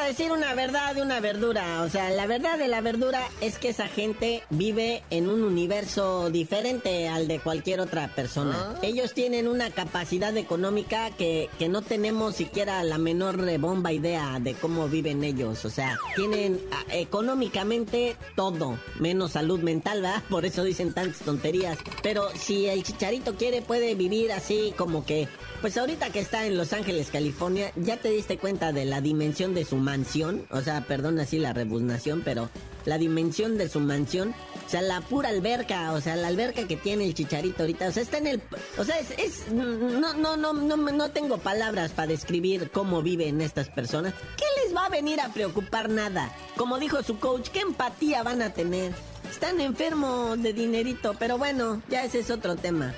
A 0.00 0.06
decir 0.06 0.32
una 0.32 0.54
verdad 0.54 0.94
de 0.94 1.02
una 1.02 1.20
verdura. 1.20 1.82
O 1.82 1.90
sea, 1.90 2.08
la 2.10 2.26
verdad 2.26 2.58
de 2.58 2.68
la 2.68 2.80
verdura 2.80 3.20
es 3.42 3.58
que 3.58 3.68
esa 3.68 3.86
gente 3.86 4.42
vive 4.48 5.02
en 5.10 5.28
un 5.28 5.42
universo 5.42 6.30
diferente 6.30 7.06
al 7.08 7.28
de 7.28 7.38
cualquier 7.38 7.80
otra 7.80 8.08
persona. 8.08 8.56
Ah. 8.58 8.78
Ellos 8.82 9.12
tienen 9.12 9.46
una 9.46 9.70
capacidad 9.70 10.34
económica 10.36 11.10
que, 11.10 11.50
que 11.58 11.68
no 11.68 11.82
tenemos 11.82 12.36
siquiera 12.36 12.82
la 12.82 12.96
menor 12.96 13.58
bomba 13.58 13.92
idea 13.92 14.38
de 14.40 14.54
cómo 14.54 14.88
viven 14.88 15.22
ellos. 15.22 15.66
O 15.66 15.70
sea, 15.70 15.98
tienen 16.16 16.58
ah, 16.72 16.82
económicamente 16.92 18.16
todo, 18.36 18.78
menos 18.98 19.32
salud 19.32 19.60
mental, 19.60 20.00
¿verdad? 20.00 20.22
Por 20.30 20.46
eso 20.46 20.64
dicen 20.64 20.94
tantas 20.94 21.20
tonterías. 21.20 21.78
Pero 22.02 22.30
si 22.34 22.68
el 22.68 22.84
chicharito 22.84 23.34
quiere, 23.34 23.60
puede 23.60 23.94
vivir 23.94 24.32
así 24.32 24.72
como 24.78 25.04
que 25.04 25.28
pues 25.60 25.76
ahorita 25.76 26.10
que 26.10 26.20
está 26.20 26.46
en 26.46 26.56
Los 26.56 26.72
Ángeles, 26.72 27.10
California, 27.10 27.72
ya 27.76 27.98
te 27.98 28.10
diste 28.10 28.38
cuenta 28.38 28.72
de 28.72 28.84
la 28.84 29.00
dimensión 29.00 29.54
de 29.54 29.64
su 29.64 29.76
mansión. 29.76 30.46
O 30.50 30.60
sea, 30.60 30.82
perdón 30.86 31.18
así 31.20 31.38
la 31.38 31.52
rebusnación, 31.52 32.22
pero 32.24 32.48
la 32.86 32.98
dimensión 32.98 33.58
de 33.58 33.68
su 33.68 33.80
mansión. 33.80 34.34
O 34.66 34.68
sea, 34.70 34.80
la 34.80 35.00
pura 35.00 35.28
alberca, 35.28 35.92
o 35.92 36.00
sea, 36.00 36.16
la 36.16 36.28
alberca 36.28 36.66
que 36.66 36.76
tiene 36.76 37.04
el 37.04 37.14
chicharito 37.14 37.62
ahorita. 37.62 37.88
O 37.88 37.92
sea, 37.92 38.02
está 38.02 38.18
en 38.18 38.26
el. 38.28 38.42
O 38.78 38.84
sea, 38.84 38.98
es. 38.98 39.10
es 39.18 39.52
no, 39.52 40.14
no, 40.14 40.36
no, 40.36 40.52
no, 40.52 40.76
no 40.76 41.10
tengo 41.10 41.38
palabras 41.38 41.92
para 41.92 42.08
describir 42.08 42.70
cómo 42.70 43.02
viven 43.02 43.40
estas 43.40 43.68
personas. 43.68 44.14
¿Qué 44.36 44.44
les 44.64 44.74
va 44.74 44.86
a 44.86 44.90
venir 44.90 45.20
a 45.20 45.28
preocupar 45.28 45.90
nada? 45.90 46.32
Como 46.56 46.78
dijo 46.78 47.02
su 47.02 47.18
coach, 47.18 47.48
¿qué 47.48 47.60
empatía 47.60 48.22
van 48.22 48.40
a 48.40 48.54
tener? 48.54 48.92
Están 49.30 49.60
enfermos 49.60 50.42
de 50.42 50.52
dinerito, 50.52 51.14
pero 51.18 51.38
bueno, 51.38 51.82
ya 51.88 52.04
ese 52.04 52.20
es 52.20 52.30
otro 52.30 52.56
tema 52.56 52.94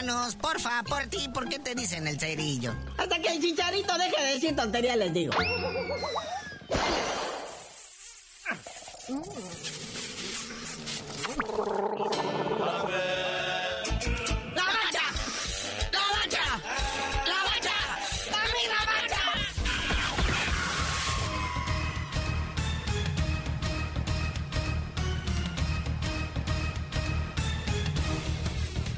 hermanos. 0.00 0.36
Porfa, 0.36 0.82
por 0.84 1.06
ti, 1.06 1.28
¿por 1.32 1.48
qué 1.48 1.58
te 1.58 1.74
dicen 1.74 2.06
el 2.06 2.18
cerillo? 2.18 2.74
Hasta 2.96 3.18
que 3.20 3.28
el 3.28 3.40
chicharito 3.40 3.96
deje 3.98 4.22
de 4.22 4.34
decir 4.34 4.56
tonterías, 4.56 4.96
les 4.96 5.12
digo. 5.12 5.32